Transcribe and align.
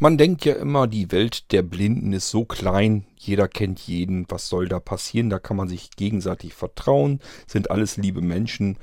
Man 0.00 0.18
denkt 0.18 0.44
ja 0.44 0.54
immer, 0.54 0.88
die 0.88 1.12
Welt 1.12 1.52
der 1.52 1.62
Blinden 1.62 2.12
ist 2.12 2.28
so 2.28 2.44
klein, 2.44 3.06
jeder 3.16 3.46
kennt 3.46 3.78
jeden, 3.80 4.26
was 4.28 4.48
soll 4.48 4.68
da 4.68 4.80
passieren, 4.80 5.30
da 5.30 5.38
kann 5.38 5.56
man 5.56 5.68
sich 5.68 5.92
gegenseitig 5.92 6.52
vertrauen, 6.52 7.20
sind 7.46 7.70
alles 7.70 7.96
liebe 7.96 8.20
Menschen. 8.20 8.76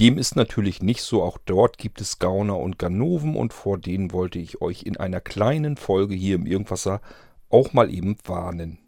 Dem 0.00 0.18
ist 0.18 0.34
natürlich 0.34 0.82
nicht 0.82 1.02
so, 1.02 1.22
auch 1.22 1.38
dort 1.38 1.78
gibt 1.78 2.00
es 2.00 2.18
Gauner 2.18 2.58
und 2.58 2.80
Ganoven. 2.80 3.36
Und 3.36 3.52
vor 3.52 3.78
denen 3.78 4.12
wollte 4.12 4.40
ich 4.40 4.60
euch 4.60 4.82
in 4.82 4.96
einer 4.96 5.20
kleinen 5.20 5.76
Folge 5.76 6.16
hier 6.16 6.34
im 6.34 6.46
Irgendwasser 6.46 7.00
auch 7.48 7.72
mal 7.72 7.88
eben 7.90 8.16
warnen. 8.24 8.78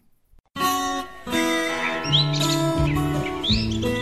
Musik 2.11 3.98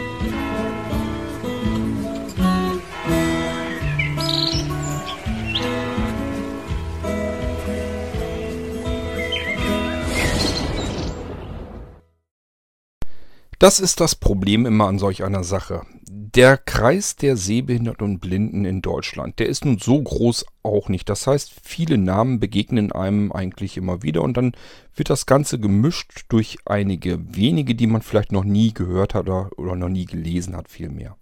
Das 13.58 13.80
ist 13.80 14.00
das 14.00 14.14
Problem 14.14 14.66
immer 14.66 14.86
an 14.86 14.98
solch 14.98 15.24
einer 15.24 15.42
Sache. 15.42 15.86
Der 16.08 16.58
Kreis 16.58 17.16
der 17.16 17.38
Sehbehinderten 17.38 18.04
und 18.04 18.18
Blinden 18.18 18.66
in 18.66 18.82
Deutschland, 18.82 19.38
der 19.38 19.46
ist 19.46 19.64
nun 19.64 19.78
so 19.78 20.02
groß 20.02 20.44
auch 20.62 20.90
nicht. 20.90 21.08
Das 21.08 21.26
heißt, 21.26 21.54
viele 21.62 21.96
Namen 21.96 22.38
begegnen 22.38 22.92
einem 22.92 23.32
eigentlich 23.32 23.78
immer 23.78 24.02
wieder 24.02 24.20
und 24.20 24.36
dann 24.36 24.52
wird 24.94 25.08
das 25.08 25.24
Ganze 25.24 25.58
gemischt 25.58 26.26
durch 26.28 26.58
einige 26.66 27.34
wenige, 27.34 27.74
die 27.74 27.86
man 27.86 28.02
vielleicht 28.02 28.30
noch 28.30 28.44
nie 28.44 28.74
gehört 28.74 29.14
hat 29.14 29.26
oder, 29.26 29.48
noch 29.56 29.88
nie 29.88 30.04
gelesen 30.04 30.54
hat, 30.54 30.68
vielmehr. 30.68 31.16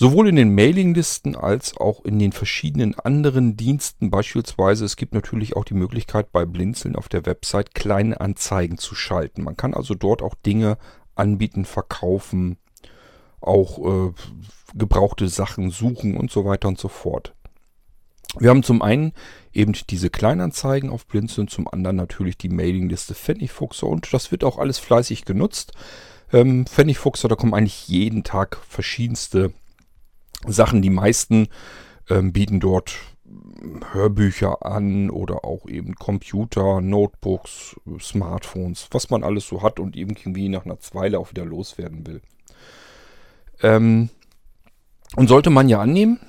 Sowohl 0.00 0.28
in 0.28 0.36
den 0.36 0.54
Mailinglisten 0.54 1.36
als 1.36 1.76
auch 1.76 2.06
in 2.06 2.18
den 2.18 2.32
verschiedenen 2.32 2.98
anderen 2.98 3.58
Diensten, 3.58 4.10
beispielsweise 4.10 4.86
es 4.86 4.96
gibt 4.96 5.12
natürlich 5.12 5.56
auch 5.56 5.64
die 5.66 5.74
Möglichkeit 5.74 6.32
bei 6.32 6.46
Blinzeln 6.46 6.96
auf 6.96 7.10
der 7.10 7.26
Website 7.26 7.74
kleine 7.74 8.18
Anzeigen 8.18 8.78
zu 8.78 8.94
schalten. 8.94 9.42
Man 9.42 9.58
kann 9.58 9.74
also 9.74 9.94
dort 9.94 10.22
auch 10.22 10.34
Dinge 10.34 10.78
anbieten, 11.16 11.66
verkaufen, 11.66 12.56
auch 13.42 14.08
äh, 14.08 14.12
gebrauchte 14.74 15.28
Sachen 15.28 15.68
suchen 15.68 16.16
und 16.16 16.30
so 16.30 16.46
weiter 16.46 16.68
und 16.68 16.78
so 16.78 16.88
fort. 16.88 17.34
Wir 18.38 18.48
haben 18.48 18.62
zum 18.62 18.80
einen 18.80 19.12
eben 19.52 19.74
diese 19.90 20.08
Kleinanzeigen 20.08 20.88
auf 20.88 21.06
Blinzeln, 21.06 21.46
zum 21.46 21.68
anderen 21.68 21.96
natürlich 21.96 22.38
die 22.38 22.48
Mailingliste 22.48 23.14
Pfennigfuchser 23.14 23.86
und 23.86 24.10
das 24.14 24.32
wird 24.32 24.44
auch 24.44 24.56
alles 24.56 24.78
fleißig 24.78 25.26
genutzt. 25.26 25.74
Ähm, 26.32 26.64
Pfennigfuchser, 26.64 27.28
da 27.28 27.34
kommen 27.34 27.52
eigentlich 27.52 27.86
jeden 27.88 28.24
Tag 28.24 28.56
verschiedenste 28.66 29.52
Sachen. 30.46 30.82
Die 30.82 30.90
meisten 30.90 31.48
ähm, 32.08 32.32
bieten 32.32 32.60
dort 32.60 32.92
Hörbücher 33.92 34.64
an 34.64 35.10
oder 35.10 35.44
auch 35.44 35.66
eben 35.68 35.94
Computer, 35.94 36.80
Notebooks, 36.80 37.76
Smartphones, 38.00 38.88
was 38.90 39.10
man 39.10 39.22
alles 39.22 39.46
so 39.46 39.62
hat 39.62 39.78
und 39.78 39.96
irgendwie 39.96 40.48
nach 40.48 40.64
einer 40.64 40.80
Zweile 40.80 41.18
auch 41.18 41.30
wieder 41.30 41.44
loswerden 41.44 42.06
will. 42.06 42.22
Ähm, 43.62 44.08
und 45.16 45.28
sollte 45.28 45.50
man 45.50 45.68
ja 45.68 45.80
annehmen, 45.80 46.20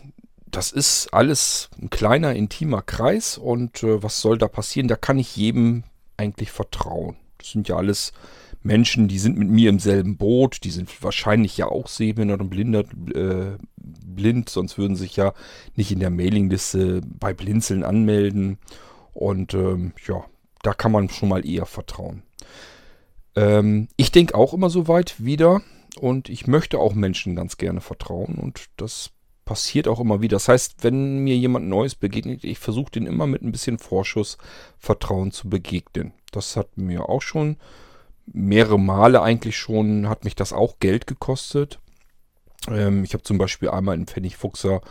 das 0.46 0.72
ist 0.72 1.14
alles 1.14 1.70
ein 1.81 1.90
kleiner, 1.90 2.36
intimer 2.36 2.81
Kreis 2.81 3.38
und 3.38 3.84
äh, 3.84 4.03
was 4.03 4.22
soll 4.22 4.38
da 4.38 4.48
passieren? 4.48 4.88
Da 4.88 4.96
kann 4.96 5.18
ich 5.18 5.36
jedem 5.36 5.84
eigentlich 6.18 6.52
vertrauen. 6.52 7.16
Das 7.38 7.52
sind 7.52 7.68
ja 7.70 7.78
alles 7.78 8.12
Menschen, 8.64 9.08
die 9.08 9.20
sind 9.20 9.38
mit 9.38 9.50
mir 9.50 9.70
im 9.70 9.80
selben 9.80 10.17
Boot, 10.17 10.64
die 10.64 10.72
sind 10.72 11.04
wahrscheinlich 11.04 11.58
ja 11.58 11.67
auch 11.67 11.88
sehbehindert 11.88 12.42
und 12.42 12.50
blindert, 12.50 12.88
äh, 13.14 13.58
blind, 13.78 14.50
sonst 14.50 14.78
würden 14.78 14.95
sich 14.95 15.16
ja 15.16 15.34
nicht 15.76 15.92
in 15.92 16.00
der 16.00 16.09
Mailingliste 16.09 17.02
bei 17.03 17.34
Blinzeln 17.34 17.84
anmelden. 17.84 18.59
Und 19.14 19.53
ähm, 19.53 19.94
ja, 20.08 20.23
da 20.62 20.73
kann 20.73 20.92
man 20.92 21.09
schon 21.09 21.30
mal 21.30 21.45
eher 21.45 21.66
vertrauen. 21.66 22.23
Ähm, 23.36 23.88
ich 23.98 24.12
denke 24.12 24.36
auch 24.36 24.53
immer 24.53 24.70
so 24.70 24.88
weit 24.88 25.23
wieder 25.23 25.62
und 26.00 26.30
ich 26.30 26.48
möchte 26.48 26.80
auch 26.80 26.94
Menschen 26.94 27.36
ganz 27.36 27.57
gerne 27.57 27.81
vertrauen 27.81 28.36
und 28.36 28.66
das 28.78 29.12
passiert 29.46 29.88
auch 29.88 30.00
immer 30.00 30.22
wieder. 30.22 30.36
Das 30.36 30.47
heißt, 30.47 30.84
wenn 30.84 31.19
mir 31.19 31.36
jemand 31.36 31.68
Neues 31.68 31.96
begegnet, 31.96 32.44
ich 32.44 32.59
versuche 32.59 32.91
den 32.91 33.06
immer 33.06 33.28
mit 33.28 33.41
ein 33.41 33.52
bisschen 33.52 33.80
Vorschuss 33.80 34.38
Vertrauen 34.78 35.31
zu 35.31 35.50
begegnen. 35.50 36.13
Das 36.31 36.56
hat 36.56 36.78
mir 36.78 37.09
auch 37.09 37.22
schon 37.22 37.57
mehrere 38.34 38.80
Male 38.80 39.22
eigentlich 39.22 39.58
schon, 39.58 40.09
hat 40.09 40.24
mich 40.24 40.36
das 40.36 40.53
auch 40.53 40.80
Geld 40.80 41.08
gekostet. 41.08 41.80
Ähm, 42.68 43.03
ich 43.03 43.14
habe 43.14 43.24
zum 43.24 43.38
Beispiel 43.38 43.69
einmal 43.69 43.96
einen 43.96 44.08
Pfennigfuchser, 44.08 44.81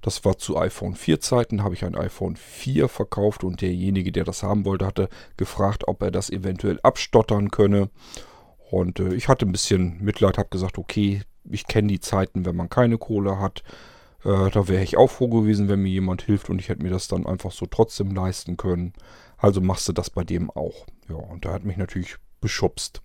das 0.00 0.24
war 0.24 0.38
zu 0.38 0.56
iPhone 0.56 0.94
4 0.94 1.20
Zeiten, 1.20 1.62
habe 1.64 1.74
ich 1.74 1.84
ein 1.84 1.96
iPhone 1.96 2.36
4 2.36 2.88
verkauft 2.88 3.42
und 3.42 3.60
derjenige, 3.60 4.12
der 4.12 4.24
das 4.24 4.42
haben 4.42 4.64
wollte, 4.64 4.86
hatte 4.86 5.08
gefragt, 5.36 5.88
ob 5.88 6.02
er 6.02 6.10
das 6.10 6.30
eventuell 6.30 6.78
abstottern 6.82 7.50
könne. 7.50 7.90
Und 8.70 9.00
äh, 9.00 9.14
ich 9.14 9.28
hatte 9.28 9.46
ein 9.46 9.52
bisschen 9.52 10.02
Mitleid, 10.02 10.38
habe 10.38 10.50
gesagt, 10.50 10.78
okay, 10.78 11.22
ich 11.50 11.66
kenne 11.66 11.88
die 11.88 12.00
Zeiten, 12.00 12.44
wenn 12.44 12.56
man 12.56 12.68
keine 12.68 12.98
Kohle 12.98 13.40
hat. 13.40 13.62
Äh, 14.24 14.50
da 14.50 14.68
wäre 14.68 14.84
ich 14.84 14.96
auch 14.96 15.08
froh 15.10 15.28
gewesen, 15.28 15.68
wenn 15.68 15.82
mir 15.82 15.88
jemand 15.88 16.22
hilft 16.22 16.48
und 16.50 16.60
ich 16.60 16.68
hätte 16.68 16.82
mir 16.82 16.90
das 16.90 17.08
dann 17.08 17.26
einfach 17.26 17.50
so 17.50 17.66
trotzdem 17.66 18.14
leisten 18.14 18.56
können. 18.56 18.92
Also 19.36 19.60
machst 19.60 19.88
du 19.88 19.92
das 19.92 20.10
bei 20.10 20.22
dem 20.22 20.50
auch. 20.50 20.86
Ja, 21.08 21.16
und 21.16 21.44
da 21.44 21.52
hat 21.52 21.64
mich 21.64 21.76
natürlich 21.76 22.18
beschubst. 22.40 23.02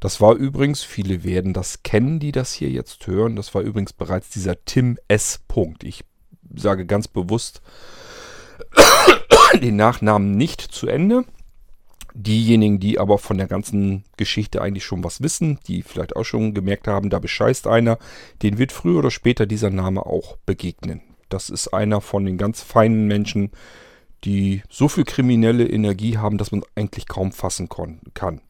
Das 0.00 0.20
war 0.20 0.34
übrigens, 0.34 0.82
viele 0.82 1.24
werden 1.24 1.54
das 1.54 1.82
kennen, 1.82 2.20
die 2.20 2.32
das 2.32 2.52
hier 2.52 2.68
jetzt 2.68 3.06
hören, 3.06 3.36
das 3.36 3.54
war 3.54 3.62
übrigens 3.62 3.92
bereits 3.92 4.28
dieser 4.30 4.62
Tim 4.64 4.98
S. 5.08 5.40
Punkt. 5.48 5.82
Ich 5.82 6.04
sage 6.54 6.84
ganz 6.84 7.08
bewusst 7.08 7.62
den 9.62 9.76
Nachnamen 9.76 10.32
nicht 10.32 10.60
zu 10.60 10.88
Ende. 10.88 11.24
Diejenigen, 12.16 12.78
die 12.78 13.00
aber 13.00 13.18
von 13.18 13.38
der 13.38 13.48
ganzen 13.48 14.04
Geschichte 14.16 14.62
eigentlich 14.62 14.84
schon 14.84 15.02
was 15.02 15.20
wissen, 15.20 15.58
die 15.66 15.82
vielleicht 15.82 16.14
auch 16.14 16.24
schon 16.24 16.54
gemerkt 16.54 16.86
haben, 16.86 17.10
da 17.10 17.18
bescheißt 17.18 17.66
einer, 17.66 17.98
den 18.42 18.58
wird 18.58 18.70
früher 18.70 18.98
oder 19.00 19.10
später 19.10 19.46
dieser 19.46 19.70
Name 19.70 20.06
auch 20.06 20.36
begegnen. 20.46 21.00
Das 21.28 21.50
ist 21.50 21.68
einer 21.68 22.00
von 22.00 22.24
den 22.24 22.38
ganz 22.38 22.62
feinen 22.62 23.08
Menschen, 23.08 23.50
die 24.24 24.62
so 24.68 24.88
viel 24.88 25.04
kriminelle 25.04 25.68
Energie 25.68 26.18
haben, 26.18 26.38
dass 26.38 26.52
man 26.52 26.62
eigentlich 26.74 27.06
kaum 27.06 27.32
fassen 27.32 27.68
kann. 27.68 28.40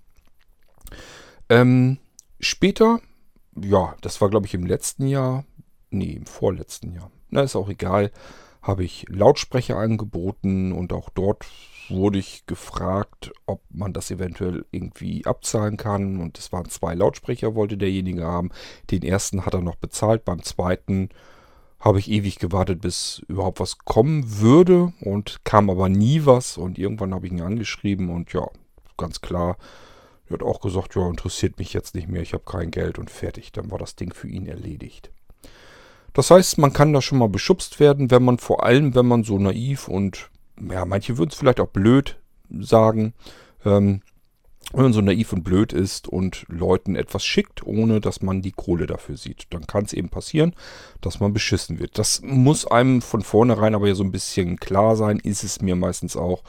Ähm, 1.48 1.98
später, 2.40 3.00
ja, 3.60 3.94
das 4.00 4.20
war 4.20 4.30
glaube 4.30 4.46
ich 4.46 4.54
im 4.54 4.66
letzten 4.66 5.06
Jahr, 5.06 5.44
nee, 5.90 6.12
im 6.12 6.26
vorletzten 6.26 6.92
Jahr, 6.92 7.10
na 7.30 7.42
ist 7.42 7.56
auch 7.56 7.68
egal, 7.68 8.10
habe 8.62 8.84
ich 8.84 9.04
Lautsprecher 9.08 9.76
angeboten 9.76 10.72
und 10.72 10.92
auch 10.92 11.10
dort 11.10 11.44
wurde 11.90 12.18
ich 12.18 12.46
gefragt, 12.46 13.30
ob 13.44 13.62
man 13.70 13.92
das 13.92 14.10
eventuell 14.10 14.64
irgendwie 14.70 15.26
abzahlen 15.26 15.76
kann. 15.76 16.18
Und 16.18 16.38
es 16.38 16.50
waren 16.50 16.68
zwei 16.70 16.94
Lautsprecher, 16.94 17.54
wollte 17.54 17.76
derjenige 17.76 18.24
haben. 18.24 18.50
Den 18.90 19.02
ersten 19.02 19.44
hat 19.44 19.52
er 19.52 19.60
noch 19.60 19.76
bezahlt, 19.76 20.24
beim 20.24 20.42
zweiten 20.42 21.10
habe 21.84 21.98
ich 21.98 22.10
ewig 22.10 22.38
gewartet, 22.38 22.80
bis 22.80 23.22
überhaupt 23.28 23.60
was 23.60 23.78
kommen 23.78 24.40
würde 24.40 24.94
und 25.00 25.44
kam 25.44 25.68
aber 25.68 25.90
nie 25.90 26.24
was 26.24 26.56
und 26.56 26.78
irgendwann 26.78 27.12
habe 27.12 27.26
ich 27.26 27.32
ihn 27.32 27.42
angeschrieben 27.42 28.08
und 28.08 28.32
ja, 28.32 28.48
ganz 28.96 29.20
klar, 29.20 29.58
er 30.26 30.34
hat 30.34 30.42
auch 30.42 30.60
gesagt, 30.60 30.94
ja, 30.94 31.06
interessiert 31.06 31.58
mich 31.58 31.74
jetzt 31.74 31.94
nicht 31.94 32.08
mehr, 32.08 32.22
ich 32.22 32.32
habe 32.32 32.44
kein 32.46 32.70
Geld 32.70 32.98
und 32.98 33.10
fertig, 33.10 33.52
dann 33.52 33.70
war 33.70 33.76
das 33.76 33.96
Ding 33.96 34.14
für 34.14 34.28
ihn 34.28 34.46
erledigt. 34.46 35.10
Das 36.14 36.30
heißt, 36.30 36.56
man 36.56 36.72
kann 36.72 36.94
da 36.94 37.02
schon 37.02 37.18
mal 37.18 37.28
beschubst 37.28 37.78
werden, 37.80 38.10
wenn 38.10 38.24
man 38.24 38.38
vor 38.38 38.64
allem, 38.64 38.94
wenn 38.94 39.06
man 39.06 39.22
so 39.22 39.38
naiv 39.38 39.86
und, 39.86 40.30
ja, 40.70 40.86
manche 40.86 41.18
würden 41.18 41.30
es 41.32 41.36
vielleicht 41.36 41.60
auch 41.60 41.68
blöd 41.68 42.16
sagen, 42.48 43.12
ähm, 43.66 44.00
wenn 44.74 44.84
man 44.84 44.92
so 44.92 45.00
naiv 45.00 45.32
und 45.32 45.44
blöd 45.44 45.72
ist 45.72 46.08
und 46.08 46.44
Leuten 46.48 46.96
etwas 46.96 47.24
schickt, 47.24 47.66
ohne 47.66 48.00
dass 48.00 48.22
man 48.22 48.42
die 48.42 48.52
Kohle 48.52 48.86
dafür 48.86 49.16
sieht, 49.16 49.46
dann 49.50 49.66
kann 49.66 49.84
es 49.84 49.92
eben 49.92 50.08
passieren, 50.08 50.54
dass 51.00 51.20
man 51.20 51.32
beschissen 51.32 51.78
wird. 51.78 51.98
Das 51.98 52.22
muss 52.22 52.66
einem 52.66 53.00
von 53.00 53.22
vornherein 53.22 53.74
aber 53.74 53.88
ja 53.88 53.94
so 53.94 54.04
ein 54.04 54.12
bisschen 54.12 54.56
klar 54.56 54.96
sein, 54.96 55.18
ist 55.18 55.44
es 55.44 55.60
mir 55.60 55.76
meistens 55.76 56.16
auch. 56.16 56.42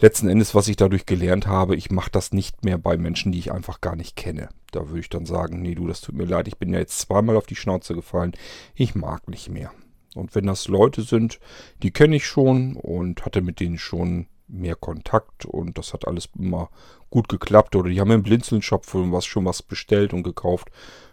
Letzten 0.00 0.28
Endes, 0.28 0.54
was 0.54 0.68
ich 0.68 0.76
dadurch 0.76 1.06
gelernt 1.06 1.46
habe, 1.48 1.74
ich 1.74 1.90
mache 1.90 2.10
das 2.10 2.32
nicht 2.32 2.64
mehr 2.64 2.78
bei 2.78 2.96
Menschen, 2.96 3.32
die 3.32 3.40
ich 3.40 3.52
einfach 3.52 3.80
gar 3.80 3.96
nicht 3.96 4.14
kenne. 4.14 4.48
Da 4.70 4.88
würde 4.88 5.00
ich 5.00 5.08
dann 5.08 5.26
sagen, 5.26 5.60
nee, 5.60 5.74
du, 5.74 5.88
das 5.88 6.00
tut 6.00 6.14
mir 6.14 6.24
leid, 6.24 6.46
ich 6.46 6.56
bin 6.56 6.72
ja 6.72 6.78
jetzt 6.78 7.00
zweimal 7.00 7.36
auf 7.36 7.46
die 7.46 7.56
Schnauze 7.56 7.94
gefallen, 7.94 8.32
ich 8.74 8.94
mag 8.94 9.28
nicht 9.28 9.50
mehr. 9.50 9.72
Und 10.14 10.34
wenn 10.34 10.46
das 10.46 10.68
Leute 10.68 11.02
sind, 11.02 11.40
die 11.82 11.90
kenne 11.90 12.16
ich 12.16 12.26
schon 12.26 12.76
und 12.76 13.24
hatte 13.24 13.42
mit 13.42 13.60
denen 13.60 13.78
schon 13.78 14.26
mehr 14.48 14.74
Kontakt 14.74 15.44
und 15.44 15.78
das 15.78 15.92
hat 15.92 16.06
alles 16.06 16.28
immer 16.38 16.70
gut 17.10 17.28
geklappt. 17.28 17.76
Oder 17.76 17.90
die 17.90 18.00
haben 18.00 18.10
im 18.10 18.22
Blinzeln-Shop 18.22 18.84
was 18.92 19.26
schon 19.26 19.44
was 19.44 19.62
bestellt 19.62 20.12
und 20.12 20.22
gekauft. 20.22 20.70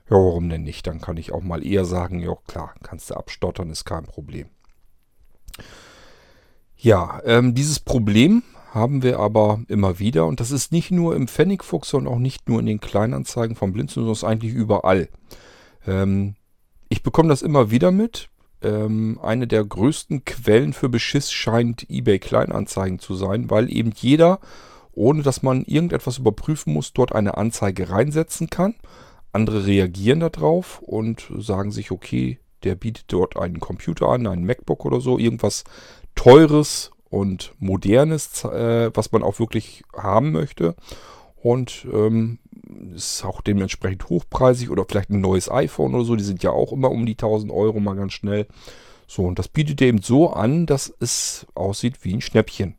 Ja, 0.09 0.17
warum 0.17 0.49
denn 0.49 0.63
nicht? 0.63 0.87
Dann 0.87 1.01
kann 1.01 1.17
ich 1.17 1.31
auch 1.31 1.41
mal 1.41 1.65
eher 1.65 1.85
sagen, 1.85 2.19
ja 2.19 2.35
klar, 2.47 2.73
kannst 2.83 3.09
du 3.09 3.15
abstottern, 3.15 3.69
ist 3.69 3.85
kein 3.85 4.05
Problem. 4.05 4.47
Ja, 6.77 7.21
ähm, 7.25 7.55
dieses 7.55 7.79
Problem 7.79 8.43
haben 8.71 9.03
wir 9.03 9.19
aber 9.19 9.61
immer 9.69 9.99
wieder 9.99 10.25
und 10.25 10.41
das 10.41 10.51
ist 10.51 10.73
nicht 10.73 10.91
nur 10.91 11.15
im 11.15 11.29
Pfennigfuchs 11.29 11.93
und 11.93 12.07
auch 12.07 12.19
nicht 12.19 12.49
nur 12.49 12.59
in 12.59 12.65
den 12.65 12.81
Kleinanzeigen 12.81 13.55
vom 13.55 13.71
Blinzeln, 13.71 14.05
sondern 14.05 14.13
ist 14.13 14.23
eigentlich 14.25 14.53
überall. 14.53 15.07
Ähm, 15.87 16.35
ich 16.89 17.01
bekomme 17.01 17.29
das 17.29 17.41
immer 17.41 17.71
wieder 17.71 17.91
mit, 17.91 18.29
ähm, 18.61 19.19
eine 19.21 19.47
der 19.47 19.63
größten 19.63 20.25
Quellen 20.25 20.73
für 20.73 20.89
Beschiss 20.89 21.31
scheint 21.31 21.89
eBay 21.89 22.19
Kleinanzeigen 22.19 22.99
zu 22.99 23.15
sein, 23.15 23.49
weil 23.49 23.71
eben 23.71 23.91
jeder, 23.95 24.39
ohne 24.93 25.23
dass 25.23 25.43
man 25.43 25.63
irgendetwas 25.63 26.17
überprüfen 26.17 26.73
muss, 26.73 26.93
dort 26.93 27.13
eine 27.13 27.37
Anzeige 27.37 27.89
reinsetzen 27.89 28.49
kann. 28.49 28.75
Andere 29.31 29.65
reagieren 29.65 30.21
darauf 30.21 30.79
und 30.79 31.29
sagen 31.37 31.71
sich, 31.71 31.91
okay, 31.91 32.39
der 32.63 32.75
bietet 32.75 33.05
dort 33.09 33.37
einen 33.37 33.59
Computer 33.59 34.09
an, 34.09 34.27
einen 34.27 34.45
MacBook 34.45 34.85
oder 34.85 35.01
so, 35.01 35.17
irgendwas 35.17 35.63
Teures 36.15 36.91
und 37.09 37.53
Modernes, 37.59 38.43
äh, 38.45 38.91
was 38.93 39.11
man 39.11 39.23
auch 39.23 39.39
wirklich 39.39 39.83
haben 39.95 40.31
möchte. 40.31 40.75
Und 41.35 41.85
ähm, 41.93 42.39
ist 42.95 43.23
auch 43.23 43.41
dementsprechend 43.41 44.09
hochpreisig 44.09 44.69
oder 44.69 44.85
vielleicht 44.87 45.09
ein 45.09 45.21
neues 45.21 45.49
iPhone 45.49 45.95
oder 45.95 46.05
so. 46.05 46.15
Die 46.15 46.23
sind 46.23 46.43
ja 46.43 46.51
auch 46.51 46.71
immer 46.71 46.91
um 46.91 47.05
die 47.05 47.13
1000 47.13 47.51
Euro 47.51 47.79
mal 47.79 47.95
ganz 47.95 48.13
schnell. 48.13 48.47
So, 49.07 49.23
und 49.23 49.39
das 49.39 49.47
bietet 49.47 49.81
eben 49.81 50.01
so 50.01 50.31
an, 50.31 50.65
dass 50.65 50.93
es 50.99 51.45
aussieht 51.53 52.03
wie 52.03 52.13
ein 52.13 52.21
Schnäppchen. 52.21 52.75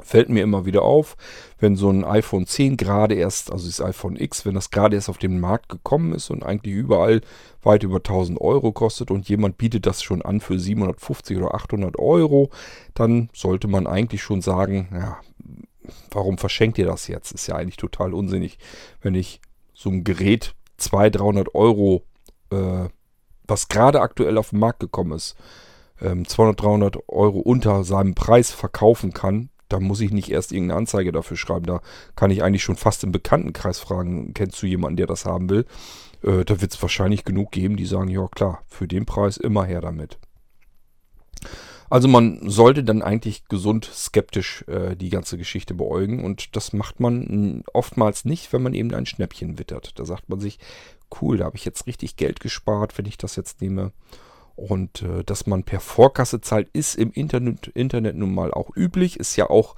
Fällt 0.00 0.30
mir 0.30 0.42
immer 0.42 0.64
wieder 0.64 0.82
auf, 0.82 1.18
wenn 1.58 1.76
so 1.76 1.90
ein 1.90 2.02
iPhone 2.02 2.46
10 2.46 2.78
gerade 2.78 3.14
erst, 3.14 3.52
also 3.52 3.66
das 3.66 3.82
iPhone 3.82 4.16
X, 4.16 4.46
wenn 4.46 4.54
das 4.54 4.70
gerade 4.70 4.96
erst 4.96 5.10
auf 5.10 5.18
den 5.18 5.38
Markt 5.38 5.68
gekommen 5.68 6.14
ist 6.14 6.30
und 6.30 6.42
eigentlich 6.42 6.74
überall 6.74 7.20
weit 7.62 7.82
über 7.82 7.98
1000 7.98 8.40
Euro 8.40 8.72
kostet 8.72 9.10
und 9.10 9.28
jemand 9.28 9.58
bietet 9.58 9.84
das 9.84 10.02
schon 10.02 10.22
an 10.22 10.40
für 10.40 10.58
750 10.58 11.36
oder 11.36 11.54
800 11.54 11.98
Euro, 11.98 12.48
dann 12.94 13.28
sollte 13.34 13.68
man 13.68 13.86
eigentlich 13.86 14.22
schon 14.22 14.40
sagen, 14.40 14.88
ja, 14.94 15.18
warum 16.10 16.38
verschenkt 16.38 16.78
ihr 16.78 16.86
das 16.86 17.08
jetzt? 17.08 17.32
Ist 17.32 17.46
ja 17.46 17.56
eigentlich 17.56 17.76
total 17.76 18.14
unsinnig, 18.14 18.58
wenn 19.00 19.14
ich 19.14 19.40
so 19.74 19.90
ein 19.90 20.04
Gerät 20.04 20.54
200, 20.78 21.20
300 21.20 21.54
Euro, 21.54 22.04
äh, 22.50 22.88
was 23.46 23.68
gerade 23.68 24.00
aktuell 24.00 24.38
auf 24.38 24.50
den 24.50 24.58
Markt 24.58 24.80
gekommen 24.80 25.12
ist, 25.12 25.36
ähm, 26.00 26.26
200, 26.26 26.60
300 26.60 27.08
Euro 27.08 27.38
unter 27.38 27.84
seinem 27.84 28.14
Preis 28.14 28.50
verkaufen 28.50 29.12
kann, 29.12 29.50
da 29.72 29.80
muss 29.80 30.00
ich 30.00 30.12
nicht 30.12 30.30
erst 30.30 30.52
irgendeine 30.52 30.78
Anzeige 30.78 31.12
dafür 31.12 31.36
schreiben. 31.36 31.64
Da 31.64 31.80
kann 32.14 32.30
ich 32.30 32.42
eigentlich 32.42 32.62
schon 32.62 32.76
fast 32.76 33.04
im 33.04 33.12
Bekanntenkreis 33.12 33.78
fragen, 33.78 34.34
kennst 34.34 34.62
du 34.62 34.66
jemanden, 34.66 34.98
der 34.98 35.06
das 35.06 35.24
haben 35.24 35.48
will? 35.48 35.64
Äh, 36.22 36.44
da 36.44 36.60
wird 36.60 36.74
es 36.74 36.82
wahrscheinlich 36.82 37.24
genug 37.24 37.52
geben, 37.52 37.76
die 37.76 37.86
sagen, 37.86 38.08
ja 38.08 38.28
klar, 38.28 38.62
für 38.66 38.86
den 38.86 39.06
Preis 39.06 39.38
immer 39.38 39.64
her 39.64 39.80
damit. 39.80 40.18
Also 41.92 42.08
man 42.08 42.48
sollte 42.48 42.84
dann 42.84 43.02
eigentlich 43.02 43.48
gesund 43.48 43.84
skeptisch 43.84 44.64
äh, 44.66 44.96
die 44.96 45.10
ganze 45.10 45.36
Geschichte 45.36 45.74
beäugen 45.74 46.24
und 46.24 46.56
das 46.56 46.72
macht 46.72 47.00
man 47.00 47.64
oftmals 47.74 48.24
nicht, 48.24 48.50
wenn 48.54 48.62
man 48.62 48.72
eben 48.72 48.94
ein 48.94 49.04
Schnäppchen 49.04 49.58
wittert. 49.58 49.98
Da 49.98 50.06
sagt 50.06 50.30
man 50.30 50.40
sich, 50.40 50.58
cool, 51.20 51.36
da 51.36 51.44
habe 51.44 51.58
ich 51.58 51.66
jetzt 51.66 51.86
richtig 51.86 52.16
Geld 52.16 52.40
gespart, 52.40 52.96
wenn 52.96 53.04
ich 53.04 53.18
das 53.18 53.36
jetzt 53.36 53.60
nehme. 53.60 53.92
Und 54.56 55.02
äh, 55.02 55.22
dass 55.22 55.46
man 55.46 55.64
per 55.64 55.80
Vorkasse 55.80 56.40
zahlt, 56.40 56.70
ist 56.72 56.94
im 56.94 57.12
Internet, 57.12 57.66
Internet 57.66 58.16
nun 58.16 58.32
mal 58.32 58.54
auch 58.54 58.74
üblich, 58.74 59.20
ist 59.20 59.36
ja 59.36 59.50
auch 59.50 59.76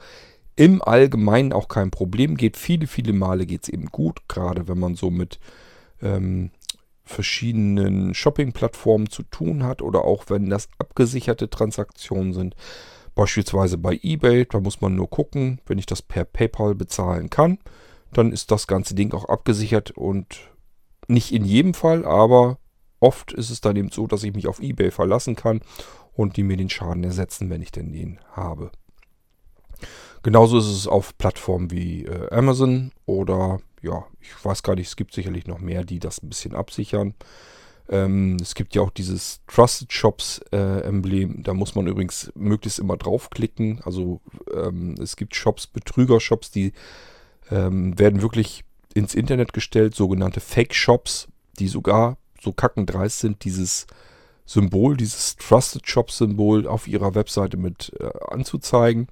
im 0.54 0.82
Allgemeinen 0.82 1.52
auch 1.52 1.66
kein 1.66 1.90
Problem. 1.90 2.36
Geht 2.36 2.56
viele, 2.56 2.86
viele 2.86 3.12
Male 3.12 3.44
geht 3.44 3.64
es 3.64 3.68
eben 3.68 3.86
gut, 3.86 4.20
gerade 4.28 4.68
wenn 4.68 4.78
man 4.78 4.94
so 4.94 5.10
mit 5.10 5.40
ähm, 6.00 6.52
verschiedenen 7.04 8.14
Shopping-Plattformen 8.14 9.10
zu 9.10 9.22
tun 9.24 9.64
hat 9.64 9.82
oder 9.82 10.04
auch 10.04 10.24
wenn 10.28 10.48
das 10.48 10.68
abgesicherte 10.78 11.50
Transaktionen 11.50 12.32
sind. 12.32 12.56
Beispielsweise 13.14 13.78
bei 13.78 13.98
eBay, 14.02 14.46
da 14.46 14.60
muss 14.60 14.80
man 14.80 14.96
nur 14.96 15.08
gucken, 15.08 15.60
wenn 15.66 15.78
ich 15.78 15.86
das 15.86 16.02
per 16.02 16.24
PayPal 16.24 16.74
bezahlen 16.74 17.30
kann, 17.30 17.58
dann 18.12 18.32
ist 18.32 18.50
das 18.50 18.66
ganze 18.66 18.94
Ding 18.94 19.12
auch 19.12 19.26
abgesichert 19.26 19.92
und 19.92 20.40
nicht 21.06 21.32
in 21.32 21.44
jedem 21.44 21.74
Fall, 21.74 22.04
aber 22.04 22.58
oft 23.00 23.32
ist 23.32 23.50
es 23.50 23.60
dann 23.60 23.76
eben 23.76 23.90
so, 23.90 24.06
dass 24.06 24.24
ich 24.24 24.34
mich 24.34 24.48
auf 24.48 24.60
eBay 24.60 24.90
verlassen 24.90 25.36
kann 25.36 25.60
und 26.14 26.36
die 26.36 26.42
mir 26.42 26.56
den 26.56 26.70
Schaden 26.70 27.04
ersetzen, 27.04 27.50
wenn 27.50 27.62
ich 27.62 27.70
denn 27.70 27.92
den 27.92 28.18
habe. 28.32 28.70
Genauso 30.22 30.58
ist 30.58 30.66
es 30.66 30.86
auf 30.88 31.16
Plattformen 31.18 31.70
wie 31.70 32.06
äh, 32.06 32.30
Amazon 32.34 32.92
oder 33.04 33.60
ja, 33.84 34.04
ich 34.20 34.44
weiß 34.44 34.62
gar 34.62 34.74
nicht, 34.74 34.88
es 34.88 34.96
gibt 34.96 35.12
sicherlich 35.12 35.46
noch 35.46 35.60
mehr, 35.60 35.84
die 35.84 35.98
das 35.98 36.22
ein 36.22 36.28
bisschen 36.28 36.54
absichern. 36.54 37.14
Ähm, 37.88 38.36
es 38.40 38.54
gibt 38.54 38.74
ja 38.74 38.82
auch 38.82 38.90
dieses 38.90 39.42
Trusted 39.46 39.92
Shops 39.92 40.40
äh, 40.52 40.80
Emblem, 40.80 41.42
da 41.42 41.52
muss 41.52 41.74
man 41.74 41.86
übrigens 41.86 42.32
möglichst 42.34 42.78
immer 42.78 42.96
draufklicken. 42.96 43.82
Also 43.84 44.20
ähm, 44.54 44.94
es 45.00 45.16
gibt 45.16 45.36
Shops, 45.36 45.66
Betrüger-Shops, 45.66 46.50
die 46.50 46.72
ähm, 47.50 47.98
werden 47.98 48.22
wirklich 48.22 48.64
ins 48.94 49.14
Internet 49.14 49.52
gestellt, 49.52 49.94
sogenannte 49.94 50.40
Fake-Shops, 50.40 51.28
die 51.58 51.68
sogar 51.68 52.16
so 52.40 52.52
kackendreist 52.52 53.20
sind, 53.20 53.44
dieses 53.44 53.86
Symbol, 54.46 54.96
dieses 54.96 55.36
Trusted 55.36 55.86
Shop 55.86 56.10
Symbol 56.10 56.66
auf 56.66 56.86
ihrer 56.86 57.14
Webseite 57.14 57.56
mit 57.56 57.92
äh, 58.00 58.08
anzuzeigen. 58.30 59.08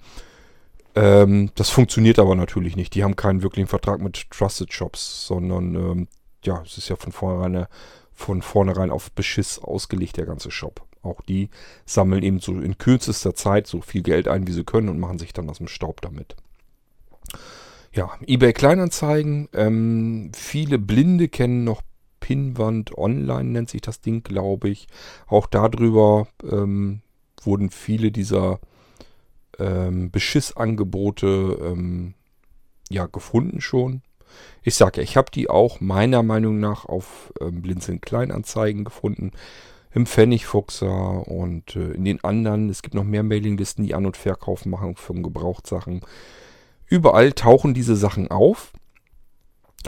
Ähm, 0.95 1.49
das 1.55 1.69
funktioniert 1.69 2.19
aber 2.19 2.35
natürlich 2.35 2.75
nicht. 2.75 2.93
Die 2.95 3.03
haben 3.03 3.15
keinen 3.15 3.41
wirklichen 3.41 3.67
Vertrag 3.67 4.01
mit 4.01 4.29
Trusted 4.29 4.71
Shops, 4.71 5.27
sondern 5.27 5.75
ähm, 5.75 6.07
ja, 6.43 6.61
es 6.65 6.77
ist 6.77 6.89
ja 6.89 6.95
von 6.95 7.11
vornherein, 7.11 7.67
von 8.11 8.41
vornherein 8.41 8.91
auf 8.91 9.11
Beschiss 9.11 9.59
ausgelegt, 9.59 10.17
der 10.17 10.25
ganze 10.25 10.51
Shop. 10.51 10.85
Auch 11.01 11.21
die 11.21 11.49
sammeln 11.85 12.23
eben 12.23 12.39
so 12.39 12.53
in 12.53 12.77
kürzester 12.77 13.35
Zeit 13.35 13.67
so 13.67 13.81
viel 13.81 14.03
Geld 14.03 14.27
ein, 14.27 14.47
wie 14.47 14.53
sie 14.53 14.63
können 14.63 14.89
und 14.89 14.99
machen 14.99 15.19
sich 15.19 15.33
dann 15.33 15.49
aus 15.49 15.57
dem 15.57 15.67
Staub 15.67 16.01
damit. 16.01 16.35
Ja, 17.91 18.11
eBay 18.25 18.53
Kleinanzeigen. 18.53 19.49
Ähm, 19.53 20.31
viele 20.33 20.79
Blinde 20.79 21.27
kennen 21.27 21.63
noch 21.63 21.81
Pinwand 22.19 22.97
Online, 22.97 23.49
nennt 23.49 23.69
sich 23.69 23.81
das 23.81 23.99
Ding, 23.99 24.23
glaube 24.23 24.69
ich. 24.69 24.87
Auch 25.27 25.45
darüber 25.45 26.27
ähm, 26.49 27.01
wurden 27.43 27.69
viele 27.69 28.11
dieser 28.11 28.59
ähm, 29.59 30.11
Beschissangebote 30.11 31.59
ähm, 31.61 32.13
ja, 32.89 33.05
gefunden 33.05 33.61
schon. 33.61 34.01
Ich 34.61 34.75
sage 34.75 34.97
ja, 34.97 35.03
ich 35.03 35.17
habe 35.17 35.31
die 35.31 35.49
auch 35.49 35.79
meiner 35.81 36.23
Meinung 36.23 36.59
nach 36.59 36.85
auf 36.85 37.33
ähm, 37.39 37.61
Blinzeln 37.61 38.01
Kleinanzeigen 38.01 38.83
gefunden. 38.83 39.31
Im 39.95 40.07
Pfennigfuchser 40.07 41.27
und 41.27 41.75
äh, 41.75 41.91
in 41.91 42.03
den 42.03 42.23
anderen. 42.23 42.69
Es 42.69 42.81
gibt 42.81 42.95
noch 42.95 43.03
mehr 43.03 43.21
Mailinglisten, 43.21 43.85
die 43.85 43.93
An- 43.93 44.07
und 44.07 44.17
Verkauf 44.17 44.65
machen 44.65 44.95
von 44.95 45.21
Gebrauchtsachen. 45.21 46.01
Überall 46.87 47.33
tauchen 47.33 47.75
diese 47.75 47.95
Sachen 47.95 48.31
auf. 48.31 48.73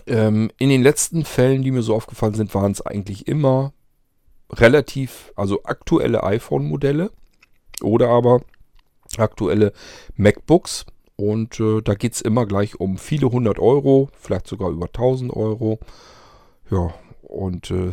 Ähm, 0.06 0.52
in 0.60 0.70
den 0.70 0.84
letzten 0.84 1.26
Fällen, 1.26 1.64
die 1.64 1.72
mir 1.72 1.82
so 1.82 1.96
aufgefallen 1.96 2.36
sind, 2.36 2.54
waren 2.54 2.72
es 2.72 2.82
eigentlich 2.82 3.28
immer 3.28 3.74
relativ, 4.52 5.34
also 5.36 5.64
aktuelle 5.64 6.24
iPhone-Modelle 6.24 7.12
oder 7.82 8.10
aber 8.10 8.42
aktuelle 9.20 9.74
MacBooks. 10.16 10.86
Und 11.18 11.60
äh, 11.60 11.82
da 11.82 11.94
geht 11.94 12.14
es 12.14 12.22
immer 12.22 12.46
gleich 12.46 12.80
um 12.80 12.98
viele 12.98 13.32
hundert 13.32 13.60
Euro, 13.60 14.10
vielleicht 14.18 14.48
sogar 14.48 14.70
über 14.70 14.88
1000 14.88 15.32
Euro. 15.32 15.80
Ja, 16.70 16.94
und 17.22 17.72
äh, 17.72 17.92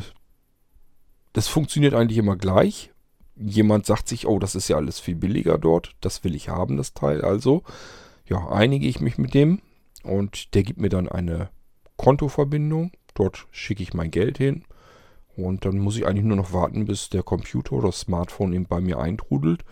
das 1.33 1.49
funktioniert 1.49 1.95
eigentlich 1.95 2.19
immer 2.19 2.37
gleich. 2.37 2.91
Jemand 3.37 3.87
sagt 3.87 4.09
sich, 4.09 4.27
oh, 4.27 4.39
das 4.39 4.55
ist 4.55 4.69
ja 4.69 4.77
alles 4.77 5.01
viel 5.01 5.15
billiger 5.15 5.57
dort, 5.57 5.95
das 6.01 6.25
will 6.25 6.35
ich 6.35 6.49
haben, 6.49 6.77
das 6.77 6.95
Teil. 6.95 7.23
Also, 7.23 7.63
ja, 8.27 8.49
einige 8.49 8.87
ich 8.87 9.01
mich 9.01 9.19
mit 9.19 9.35
dem 9.35 9.61
und 10.03 10.55
der 10.55 10.63
gibt 10.63 10.81
mir 10.81 10.89
dann 10.89 11.09
eine 11.09 11.51
Kontoverbindung. 11.97 12.93
Dort 13.15 13.47
schicke 13.51 13.83
ich 13.83 13.95
mein 13.95 14.11
Geld 14.11 14.39
hin. 14.39 14.65
Und 15.37 15.65
dann 15.65 15.79
muss 15.79 15.97
ich 15.97 16.07
eigentlich 16.07 16.25
nur 16.25 16.37
noch 16.37 16.53
warten, 16.53 16.85
bis 16.85 17.09
der 17.09 17.23
Computer 17.23 17.73
oder 17.73 17.89
das 17.89 18.01
Smartphone 18.01 18.53
eben 18.53 18.67
bei 18.67 18.81
mir 18.81 18.99
eintrudelt. 18.99 19.65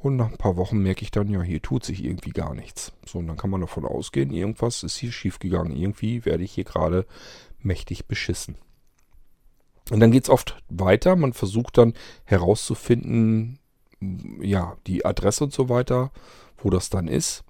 Und 0.00 0.16
nach 0.16 0.30
ein 0.30 0.36
paar 0.36 0.56
Wochen 0.56 0.78
merke 0.78 1.02
ich 1.02 1.10
dann, 1.10 1.28
ja, 1.28 1.42
hier 1.42 1.60
tut 1.60 1.84
sich 1.84 2.04
irgendwie 2.04 2.30
gar 2.30 2.54
nichts. 2.54 2.92
So, 3.04 3.18
und 3.18 3.26
dann 3.26 3.36
kann 3.36 3.50
man 3.50 3.60
davon 3.60 3.84
ausgehen, 3.84 4.30
irgendwas 4.30 4.84
ist 4.84 4.96
hier 4.96 5.10
schiefgegangen. 5.10 5.76
Irgendwie 5.76 6.24
werde 6.24 6.44
ich 6.44 6.52
hier 6.52 6.64
gerade 6.64 7.06
mächtig 7.60 8.06
beschissen. 8.06 8.56
Und 9.90 10.00
dann 10.00 10.12
geht 10.12 10.24
es 10.24 10.30
oft 10.30 10.62
weiter. 10.68 11.16
Man 11.16 11.32
versucht 11.32 11.78
dann 11.78 11.94
herauszufinden, 12.24 13.58
ja, 14.40 14.76
die 14.86 15.04
Adresse 15.04 15.44
und 15.44 15.52
so 15.52 15.68
weiter, 15.68 16.12
wo 16.58 16.70
das 16.70 16.90
dann 16.90 17.08
ist. 17.08 17.44